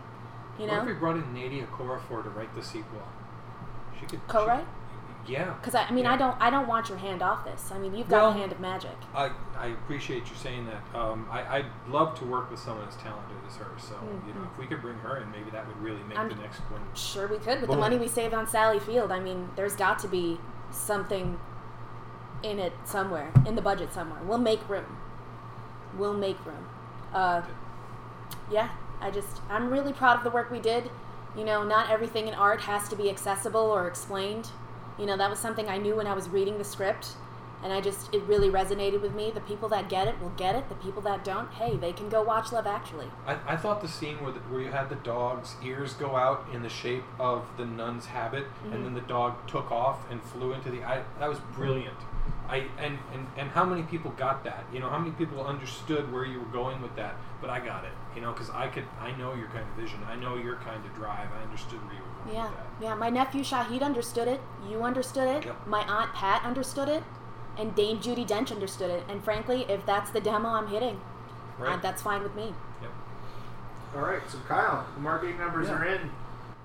You 0.59 0.67
what 0.67 0.79
if 0.79 0.85
we 0.85 0.93
brought 0.93 1.17
in 1.17 1.23
Nnedi 1.33 1.67
Okorafor 1.67 2.23
to 2.23 2.29
write 2.29 2.53
the 2.55 2.63
sequel 2.63 3.01
she 3.99 4.05
could 4.05 4.25
Co-write? 4.27 4.59
she- 4.63 5.33
yeah 5.33 5.53
because 5.59 5.73
I, 5.73 5.85
I 5.85 5.91
mean 5.91 6.05
I 6.05 6.15
don't 6.17 6.39
I 6.39 6.51
don't 6.51 6.67
want 6.67 6.87
your 6.87 6.99
hand 6.99 7.21
off 7.23 7.43
this. 7.45 7.71
I 7.73 7.79
mean 7.79 7.95
you've 7.95 8.07
got 8.07 8.21
Well- 8.21 8.33
the 8.33 8.39
hand 8.39 8.51
of 8.51 8.59
magic. 8.59 8.95
I, 9.13 9.31
I 9.57 9.67
appreciate 9.67 10.29
you 10.29 10.35
saying 10.35 10.67
that. 10.67 10.97
Um, 10.99 11.27
I, 11.31 11.57
I'd 11.57 11.65
love 11.89 12.17
to 12.19 12.25
work 12.25 12.51
with 12.51 12.59
someone 12.59 12.87
as 12.87 12.95
talented 12.97 13.35
as 13.47 13.55
her. 13.55 13.71
So, 13.79 13.95
you 14.27 14.33
know, 14.33 14.47
if 14.51 14.57
we 14.59 14.65
could 14.67 14.81
bring 14.81 14.97
her 14.99 15.17
in, 15.21 15.31
maybe 15.31 15.49
that 15.51 15.65
would 15.67 15.77
really 15.81 16.03
make 16.03 16.17
I'm- 16.19 16.29
the 16.29 16.35
next 16.35 16.59
one. 16.71 16.81
Sure, 16.93 17.27
we 17.27 17.37
could 17.37 17.61
with 17.61 17.69
the 17.69 17.75
money 17.77 17.97
we 17.97 18.07
saved 18.07 18.33
on 18.33 18.45
Sally 18.47 18.79
Field. 18.79 19.11
I 19.11 19.19
mean, 19.19 19.49
there's 19.55 19.75
got 19.75 19.97
to 19.99 20.07
be 20.07 20.37
something 20.75 21.39
in 22.43 22.59
it 22.59 22.73
somewhere 22.85 23.31
in 23.45 23.55
the 23.55 23.61
budget 23.61 23.93
somewhere. 23.93 24.21
We'll 24.23 24.37
make 24.37 24.67
room. 24.69 24.97
We'll 25.97 26.13
make 26.13 26.43
room. 26.45 26.67
Uh, 27.13 27.41
yeah, 28.51 28.69
I 29.01 29.11
just 29.11 29.41
I'm 29.49 29.69
really 29.69 29.93
proud 29.93 30.17
of 30.17 30.23
the 30.23 30.29
work 30.29 30.51
we 30.51 30.59
did. 30.59 30.89
You 31.37 31.43
know, 31.43 31.63
not 31.63 31.89
everything 31.89 32.27
in 32.27 32.33
art 32.33 32.61
has 32.61 32.87
to 32.89 32.95
be 32.95 33.09
accessible 33.09 33.61
or 33.61 33.87
explained. 33.87 34.49
You 34.97 35.05
know, 35.05 35.17
that 35.17 35.29
was 35.29 35.39
something 35.39 35.67
I 35.67 35.77
knew 35.77 35.95
when 35.95 36.07
I 36.07 36.13
was 36.13 36.29
reading 36.29 36.57
the 36.57 36.63
script, 36.63 37.09
and 37.65 37.73
I 37.73 37.81
just 37.81 38.13
it 38.13 38.21
really 38.23 38.49
resonated 38.49 39.01
with 39.01 39.15
me. 39.15 39.31
The 39.33 39.41
people 39.41 39.67
that 39.69 39.89
get 39.89 40.07
it 40.07 40.21
will 40.21 40.29
get 40.37 40.55
it. 40.55 40.69
The 40.69 40.75
people 40.75 41.01
that 41.01 41.25
don't, 41.25 41.51
hey, 41.51 41.75
they 41.75 41.91
can 41.93 42.09
go 42.09 42.21
watch 42.21 42.51
Love 42.51 42.67
Actually. 42.67 43.07
I, 43.25 43.37
I 43.47 43.57
thought 43.57 43.81
the 43.81 43.87
scene 43.87 44.21
where, 44.23 44.31
the, 44.31 44.39
where 44.41 44.61
you 44.61 44.69
had 44.71 44.87
the 44.89 44.95
dog's 44.97 45.55
ears 45.63 45.93
go 45.95 46.15
out 46.15 46.45
in 46.53 46.61
the 46.61 46.69
shape 46.69 47.03
of 47.19 47.43
the 47.57 47.65
nun's 47.65 48.05
habit, 48.05 48.45
Mhm. 48.63 48.73
and 48.75 48.85
then 48.85 48.93
the 48.93 49.01
dog 49.01 49.33
took 49.47 49.71
off 49.71 50.09
and 50.11 50.21
flew 50.21 50.53
into 50.53 50.69
the 50.69 50.83
eye. 50.83 51.01
That 51.19 51.27
was 51.27 51.39
brilliant. 51.55 51.97
I 52.47 52.67
and, 52.77 52.99
and, 53.13 53.25
and 53.37 53.49
how 53.49 53.65
many 53.65 53.81
people 53.83 54.11
got 54.11 54.43
that? 54.43 54.63
You 54.71 54.79
know, 54.79 54.89
how 54.89 54.99
many 54.99 55.11
people 55.11 55.43
understood 55.43 56.11
where 56.13 56.25
you 56.25 56.39
were 56.39 56.45
going 56.61 56.79
with 56.83 56.95
that? 56.97 57.15
But 57.41 57.49
I 57.49 57.59
got 57.59 57.83
it. 57.83 57.91
You 58.15 58.21
know, 58.21 58.31
because 58.31 58.51
I 58.51 58.67
could. 58.67 58.85
I 59.01 59.11
know 59.13 59.33
your 59.33 59.47
kind 59.47 59.65
of 59.67 59.75
vision. 59.75 59.99
I 60.07 60.15
know 60.15 60.35
your 60.37 60.57
kind 60.57 60.85
of 60.85 60.93
drive. 60.95 61.27
I 61.39 61.43
understood 61.43 61.83
where 61.85 61.95
you 61.95 62.01
were 62.01 62.23
going 62.25 62.35
Yeah, 62.35 62.45
with 62.49 62.57
that. 62.57 62.85
yeah. 62.85 62.93
My 62.95 63.09
nephew 63.09 63.41
Shahid 63.43 63.81
understood 63.81 64.27
it. 64.27 64.39
You 64.69 64.83
understood 64.83 65.27
it. 65.27 65.45
Yep. 65.45 65.65
My 65.67 65.81
aunt 65.81 66.13
Pat 66.13 66.43
understood 66.43 66.87
it, 66.89 67.03
and 67.57 67.73
Dame 67.75 67.99
Judi 67.99 68.27
Dench 68.27 68.51
understood 68.51 68.89
it. 68.89 69.03
And 69.09 69.23
frankly, 69.23 69.65
if 69.69 69.85
that's 69.85 70.09
the 70.11 70.21
demo 70.21 70.49
I'm 70.49 70.67
hitting, 70.67 70.99
uh, 71.59 71.77
that's 71.77 72.01
fine 72.01 72.23
with 72.23 72.35
me. 72.35 72.53
Yep. 72.81 72.91
All 73.95 74.01
right. 74.01 74.21
So 74.29 74.37
Kyle, 74.47 74.85
the 74.95 75.01
marketing 75.01 75.37
numbers 75.37 75.67
Yeah. 75.67 75.73
are 75.75 75.85
in. 75.85 76.09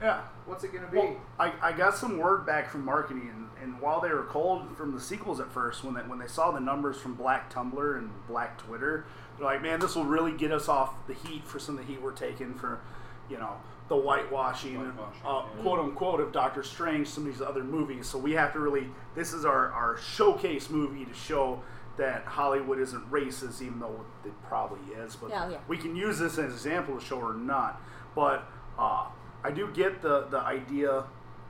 Yeah. 0.01 0.21
What's 0.47 0.65
it 0.65 0.73
gonna 0.73 0.89
be? 0.89 0.99
Well, 0.99 1.17
I, 1.39 1.53
I 1.63 1.73
got 1.73 1.97
some 1.97 2.19
word 2.19 2.45
back 2.47 2.71
from 2.71 2.85
marketing, 2.85 3.31
and, 3.33 3.49
and 3.63 3.81
while 3.81 4.01
they 4.01 4.09
were 4.09 4.25
cold 4.25 4.77
from 4.77 4.93
the 4.95 5.01
sequels 5.01 5.39
at 5.39 5.53
first, 5.53 5.85
when 5.85 5.95
they, 5.95 6.01
when 6.01 6.19
they 6.19 6.27
saw 6.27 6.51
the 6.51 6.59
numbers 6.61 6.97
from 6.99 7.15
Black 7.15 7.53
Tumblr 7.53 7.99
and 7.99 8.11
Black 8.27 8.59
Twitter, 8.59 9.05
they're 9.37 9.47
like, 9.47 9.63
man, 9.63 9.79
this 9.79 9.95
will 9.95 10.07
really 10.07 10.33
get 10.33 10.51
us 10.51 10.69
off 10.69 10.95
the 11.07 11.15
heat 11.15 11.47
for 11.47 11.59
some 11.59 11.79
of 11.79 11.87
the 11.87 11.93
heat 11.93 12.03
we're 12.03 12.13
taking 12.13 12.55
for, 12.55 12.81
you 13.29 13.39
know, 13.39 13.53
the 13.91 13.97
whitewashing, 13.97 14.77
Whitewashing, 14.77 15.21
uh, 15.27 15.43
yeah. 15.57 15.63
quote 15.63 15.81
unquote, 15.81 16.21
of 16.21 16.33
Doctor 16.33 16.63
Strange, 16.63 17.09
some 17.09 17.27
of 17.27 17.33
these 17.33 17.43
other 17.43 17.65
movies. 17.65 18.07
So 18.07 18.19
we 18.19 18.33
have 18.33 18.53
to 18.53 18.61
really, 18.61 18.87
this 19.17 19.33
is 19.35 19.45
our, 19.45 19.73
our 19.73 19.99
showcase 19.99 20.71
movie 20.71 21.05
to 21.05 21.13
show 21.13 21.61
that 21.97 22.25
Hollywood 22.25 22.79
isn't 22.79 23.11
racist, 23.11 23.61
even 23.61 23.81
though 23.81 24.01
it 24.25 24.33
probably 24.45 24.79
is. 24.95 25.17
But 25.17 25.31
Yeah, 25.31 25.51
yeah. 25.51 25.59
we 25.67 25.77
can 25.77 25.97
use 25.97 26.21
this 26.21 26.35
as 26.35 26.39
an 26.39 26.45
example 26.47 27.01
to 27.01 27.05
show 27.05 27.19
or 27.19 27.35
not. 27.35 27.83
But 28.15 28.45
uh, 28.79 29.07
I 29.43 29.51
do 29.51 29.69
get 29.75 30.01
the, 30.01 30.27
the 30.31 30.39
idea, 30.39 31.03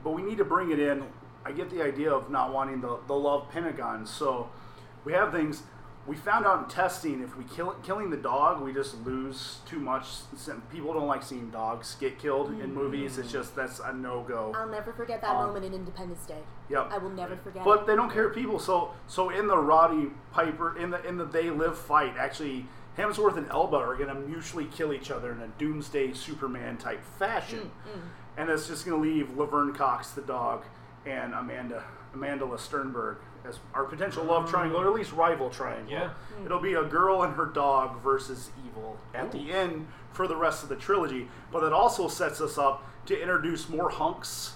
but 0.03 0.11
we 0.11 0.23
need 0.23 0.39
to 0.39 0.45
bring 0.45 0.71
it 0.71 0.79
in. 0.79 1.03
I 1.45 1.51
get 1.51 1.69
the 1.69 1.83
idea 1.83 2.11
of 2.11 2.31
not 2.31 2.51
wanting 2.51 2.81
the, 2.81 2.97
the 3.05 3.13
love 3.13 3.51
Pentagon. 3.51 4.07
So 4.07 4.49
we 5.05 5.13
have 5.13 5.31
things. 5.31 5.61
We 6.07 6.15
found 6.15 6.45
out 6.47 6.63
in 6.63 6.69
testing 6.69 7.21
if 7.21 7.37
we 7.37 7.43
kill 7.43 7.73
killing 7.83 8.09
the 8.09 8.17
dog, 8.17 8.61
we 8.61 8.73
just 8.73 8.99
lose 9.05 9.59
too 9.67 9.79
much. 9.79 10.05
People 10.71 10.93
don't 10.93 11.07
like 11.07 11.21
seeing 11.23 11.49
dogs 11.51 11.95
get 11.99 12.17
killed 12.17 12.49
in 12.59 12.73
movies. 12.73 13.17
It's 13.19 13.31
just 13.31 13.55
that's 13.55 13.79
a 13.79 13.93
no 13.93 14.23
go. 14.23 14.51
I'll 14.55 14.67
never 14.67 14.93
forget 14.93 15.21
that 15.21 15.29
Um, 15.35 15.47
moment 15.47 15.65
in 15.65 15.73
Independence 15.73 16.25
Day. 16.25 16.41
Yep. 16.69 16.89
I 16.91 16.97
will 16.97 17.11
never 17.11 17.35
forget 17.37 17.63
But 17.63 17.81
it. 17.81 17.87
they 17.87 17.95
don't 17.95 18.11
care 18.11 18.29
people. 18.29 18.57
So 18.59 18.93
so 19.07 19.29
in 19.29 19.47
the 19.47 19.57
Roddy 19.57 20.11
Piper 20.31 20.75
in 20.77 20.89
the 20.89 21.05
in 21.07 21.17
the 21.17 21.25
They 21.25 21.49
Live 21.51 21.77
fight, 21.77 22.15
actually 22.17 22.65
Hemsworth 22.97 23.37
and 23.37 23.49
Elba 23.49 23.77
are 23.77 23.95
going 23.95 24.09
to 24.09 24.15
mutually 24.15 24.65
kill 24.65 24.91
each 24.91 25.11
other 25.11 25.31
in 25.31 25.39
a 25.41 25.47
Doomsday 25.57 26.11
Superman 26.13 26.77
type 26.77 27.01
fashion, 27.17 27.71
Mm, 27.87 28.01
and 28.37 28.49
it's 28.49 28.67
just 28.67 28.85
going 28.85 29.01
to 29.01 29.07
leave 29.09 29.37
Laverne 29.37 29.73
Cox 29.73 30.09
the 30.11 30.21
dog 30.21 30.63
and 31.05 31.33
Amanda 31.33 31.83
Amanda 32.13 32.45
Sternberg 32.57 33.17
as 33.47 33.59
our 33.73 33.83
potential 33.85 34.23
love 34.23 34.49
triangle, 34.49 34.79
or 34.81 34.87
at 34.87 34.93
least 34.93 35.11
rival 35.13 35.49
triangle. 35.49 35.91
Yeah. 35.91 36.09
Hmm. 36.37 36.45
It'll 36.45 36.59
be 36.59 36.73
a 36.73 36.83
girl 36.83 37.23
and 37.23 37.33
her 37.35 37.45
dog 37.45 38.01
versus 38.01 38.51
evil 38.65 38.97
at 39.13 39.33
Ooh. 39.33 39.39
the 39.39 39.51
end 39.51 39.87
for 40.13 40.27
the 40.27 40.35
rest 40.35 40.63
of 40.63 40.69
the 40.69 40.75
trilogy. 40.75 41.27
But 41.51 41.63
it 41.63 41.73
also 41.73 42.07
sets 42.07 42.39
us 42.41 42.57
up 42.57 42.83
to 43.07 43.19
introduce 43.19 43.67
more 43.69 43.89
hunks 43.89 44.53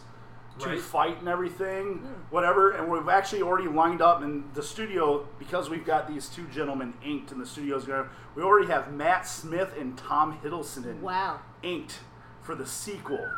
to 0.60 0.70
Right. 0.70 0.80
fight 0.80 1.20
and 1.20 1.28
everything, 1.28 1.98
hmm. 1.98 2.14
whatever. 2.30 2.72
And 2.72 2.90
we've 2.90 3.10
actually 3.10 3.42
already 3.42 3.68
lined 3.68 4.02
up 4.02 4.22
in 4.22 4.46
the 4.54 4.64
studio 4.64 5.28
because 5.38 5.70
we've 5.70 5.86
got 5.86 6.08
these 6.08 6.30
two 6.30 6.46
gentlemen 6.48 6.94
inked 7.04 7.32
in 7.32 7.40
the 7.40 7.46
studios. 7.46 7.88
We 8.36 8.42
already 8.44 8.68
have 8.68 8.94
Matt 8.94 9.28
Smith 9.28 9.74
and 9.78 9.98
Tom 9.98 10.40
Hiddleston 10.42 11.02
Wow. 11.02 11.40
inked 11.62 12.00
for 12.42 12.56
the 12.56 12.66
sequel. 12.66 13.30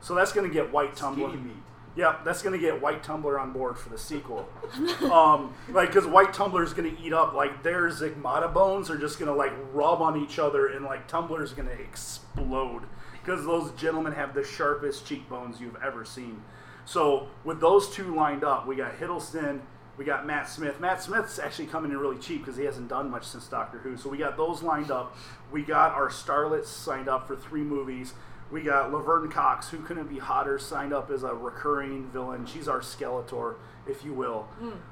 So 0.00 0.14
that's 0.14 0.32
going 0.32 0.46
to 0.48 0.52
get 0.52 0.70
White 0.72 0.94
Tumblr. 0.94 1.50
Yep, 1.96 2.24
that's 2.24 2.42
to 2.52 2.58
get 2.58 2.80
White 2.80 3.02
Tumblr 3.02 3.40
on 3.40 3.52
board 3.52 3.76
for 3.76 3.88
the 3.88 3.98
sequel. 3.98 4.48
um, 5.12 5.52
like, 5.70 5.88
because 5.88 6.06
White 6.06 6.32
Tumblr's 6.32 6.72
to 6.92 7.00
eat 7.02 7.12
up, 7.12 7.34
like, 7.34 7.62
their 7.62 7.88
zygomatic 7.88 8.54
bones 8.54 8.88
are 8.90 8.96
just 8.96 9.18
to, 9.28 9.34
like, 9.34 9.52
rub 9.72 10.00
on 10.00 10.16
each 10.16 10.38
other, 10.38 10.68
and, 10.68 10.84
like, 10.84 11.08
Tumblr's 11.08 11.52
to 11.66 11.80
explode. 11.80 12.82
Because 13.12 13.44
those 13.44 13.72
gentlemen 13.72 14.12
have 14.12 14.34
the 14.34 14.44
sharpest 14.44 15.04
cheekbones 15.04 15.60
you've 15.60 15.76
ever 15.82 16.04
seen. 16.04 16.42
So, 16.84 17.28
with 17.44 17.60
those 17.60 17.90
two 17.90 18.14
lined 18.14 18.44
up, 18.44 18.66
we 18.66 18.76
got 18.76 18.98
Hiddleston, 18.98 19.60
we 19.96 20.04
got 20.04 20.26
Matt 20.26 20.48
Smith. 20.48 20.80
Matt 20.80 21.02
Smith's 21.02 21.38
actually 21.38 21.66
coming 21.66 21.90
in 21.90 21.98
really 21.98 22.18
cheap 22.18 22.38
because 22.38 22.56
he 22.56 22.64
hasn't 22.64 22.88
done 22.88 23.10
much 23.10 23.24
since 23.24 23.46
Doctor 23.46 23.78
Who. 23.78 23.96
So, 23.96 24.08
we 24.08 24.16
got 24.16 24.36
those 24.36 24.62
lined 24.62 24.90
up. 24.90 25.16
We 25.50 25.62
got 25.62 25.92
our 25.92 26.08
starlets 26.08 26.66
signed 26.66 27.08
up 27.08 27.26
for 27.26 27.36
three 27.36 27.62
movies. 27.62 28.14
We 28.50 28.62
got 28.62 28.92
Laverne 28.92 29.30
Cox, 29.30 29.68
who 29.68 29.78
couldn't 29.78 30.08
be 30.08 30.18
hotter, 30.18 30.58
signed 30.58 30.92
up 30.92 31.10
as 31.10 31.22
a 31.22 31.32
recurring 31.34 32.08
villain. 32.10 32.46
She's 32.46 32.66
our 32.66 32.80
Skeletor, 32.80 33.54
if 33.86 34.04
you 34.04 34.12
will, 34.12 34.48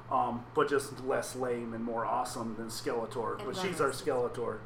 um, 0.09 0.45
but 0.55 0.69
just 0.69 1.03
less 1.05 1.35
lame 1.35 1.73
and 1.73 1.83
more 1.83 2.05
awesome 2.05 2.55
than 2.55 2.67
Skeletor. 2.67 3.35
And 3.37 3.45
but 3.45 3.55
less 3.55 3.65
she's 3.65 3.81
our 3.81 3.89
racist. 3.89 4.05
Skeletor. 4.05 4.59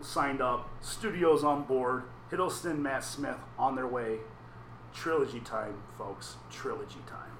Signed 0.00 0.40
up, 0.40 0.70
studios 0.80 1.44
on 1.44 1.64
board. 1.64 2.04
Hiddleston, 2.30 2.78
Matt 2.78 3.04
Smith 3.04 3.38
on 3.58 3.74
their 3.74 3.86
way. 3.86 4.18
Trilogy 4.94 5.40
time, 5.40 5.74
folks. 5.98 6.36
Trilogy 6.50 7.00
time. 7.06 7.32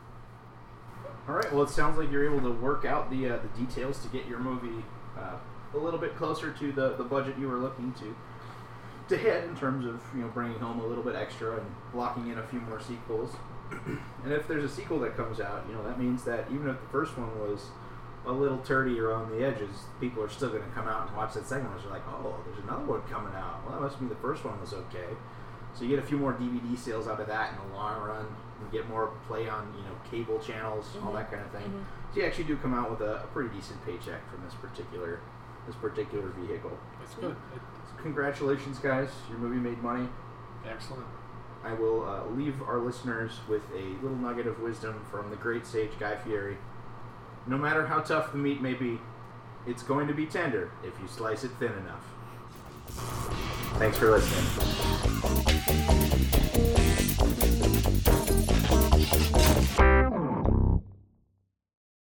All 1.29 1.35
right. 1.35 1.53
Well, 1.53 1.63
it 1.63 1.71
sounds 1.71 1.99
like 1.99 2.11
you're 2.11 2.25
able 2.25 2.43
to 2.49 2.55
work 2.59 2.85
out 2.85 3.11
the 3.11 3.29
uh, 3.31 3.39
the 3.39 3.49
details 3.65 4.03
to 4.03 4.09
get 4.09 4.27
your 4.27 4.39
movie 4.39 4.85
uh, 5.17 5.37
a 5.75 5.79
little 5.79 5.99
bit 5.99 6.17
closer 6.17 6.53
to 6.53 6.73
the, 6.73 6.95
the 6.97 7.05
budget 7.05 7.37
you 7.39 7.49
were 7.49 7.59
looking 7.59 7.93
to 7.95 8.17
to 9.09 9.17
hit 9.17 9.45
in 9.45 9.57
terms 9.57 9.87
of 9.87 10.03
you 10.15 10.23
know 10.23 10.29
bringing 10.29 10.59
home 10.59 10.81
a 10.81 10.87
little 10.87 11.05
bit 11.05 11.15
extra 11.15 11.57
and 11.57 11.67
blocking 11.93 12.29
in 12.29 12.39
a 12.39 12.47
few 12.47 12.61
more 12.61 12.81
sequels. 12.81 13.35
and 14.25 14.33
if 14.33 14.49
there's 14.49 14.65
a 14.65 14.69
sequel 14.69 14.99
that 15.01 15.17
comes 15.17 15.41
out, 15.41 15.65
you 15.69 15.75
know 15.75 15.83
that 15.85 15.99
means 15.99 16.25
that 16.25 16.47
even 16.53 16.69
if 16.69 16.81
the 16.81 16.89
first 16.89 17.17
one 17.19 17.39
was 17.39 17.67
a 18.27 18.33
little 18.33 18.59
turdy 18.59 18.99
around 18.99 19.31
the 19.31 19.45
edges, 19.45 19.85
people 20.01 20.23
are 20.23 20.29
still 20.29 20.51
going 20.51 20.63
to 20.63 20.69
come 20.71 20.89
out 20.89 21.09
and 21.09 21.17
watch 21.17 21.35
that 21.35 21.47
second 21.47 21.69
one. 21.69 21.79
They're 21.79 21.91
like, 21.91 22.07
oh, 22.09 22.37
there's 22.45 22.63
another 22.65 22.85
one 22.85 23.03
coming 23.03 23.35
out. 23.35 23.65
Well, 23.65 23.75
that 23.75 23.81
must 23.81 24.01
mean 24.01 24.11
the 24.11 24.17
first 24.17 24.45
one 24.45 24.61
was 24.61 24.75
okay. 24.75 25.17
So 25.75 25.85
you 25.85 25.91
get 25.91 25.99
a 25.99 26.07
few 26.07 26.19
more 26.19 26.35
DVD 26.35 26.77
sales 26.77 27.09
out 27.09 27.21
of 27.21 27.27
that 27.29 27.53
in 27.53 27.69
the 27.69 27.75
long 27.75 28.01
run. 28.03 28.27
You 28.61 28.67
get 28.73 28.89
more 28.89 29.13
play 29.29 29.49
on 29.49 29.73
you 29.77 29.85
know 29.85 29.95
cable 30.11 30.39
channels, 30.41 30.87
all 30.97 31.09
mm-hmm. 31.09 31.17
that 31.17 31.31
kind 31.31 31.45
of 31.45 31.51
thing. 31.53 31.71
Mm-hmm. 31.71 32.13
So 32.13 32.21
you 32.21 32.27
actually 32.27 32.45
do 32.45 32.57
come 32.57 32.75
out 32.75 32.91
with 32.91 33.01
a, 33.01 33.23
a 33.23 33.27
pretty 33.33 33.55
decent 33.55 33.85
paycheck 33.85 34.29
from 34.31 34.43
this 34.45 34.55
particular 34.55 35.21
this 35.67 35.77
particular 35.77 36.29
vehicle. 36.31 36.77
It's 37.03 37.15
good. 37.15 37.37
It, 37.55 37.63
So 37.63 37.78
congratulations, 38.03 38.79
guys! 38.79 39.11
Your 39.29 39.39
movie 39.39 39.57
made 39.59 39.83
money. 39.83 40.09
excellent. 40.69 41.07
I 41.65 41.73
will 41.73 42.05
uh, 42.09 42.25
leave 42.37 42.63
our 42.63 42.79
listeners 42.79 43.41
with 43.49 43.63
a 43.75 43.83
little 44.03 44.17
nugget 44.17 44.47
of 44.47 44.61
wisdom 44.61 45.05
from 45.11 45.29
the 45.31 45.37
great 45.37 45.67
sage 45.67 45.91
Guy 45.99 46.17
Fieri. 46.17 46.57
No 47.47 47.59
matter 47.59 47.87
how 47.87 48.01
tough 48.01 48.31
the 48.33 48.39
meat 48.39 48.63
may 48.63 48.75
be, 48.75 49.01
it's 49.67 49.83
going 49.83 50.07
to 50.07 50.15
be 50.15 50.25
tender 50.27 50.71
if 50.85 50.95
you 51.01 51.09
slice 51.09 51.45
it 51.45 51.51
thin 51.59 51.73
enough. 51.73 52.05
Thanks 53.79 53.99
for 53.99 54.11
listening. 54.11 56.05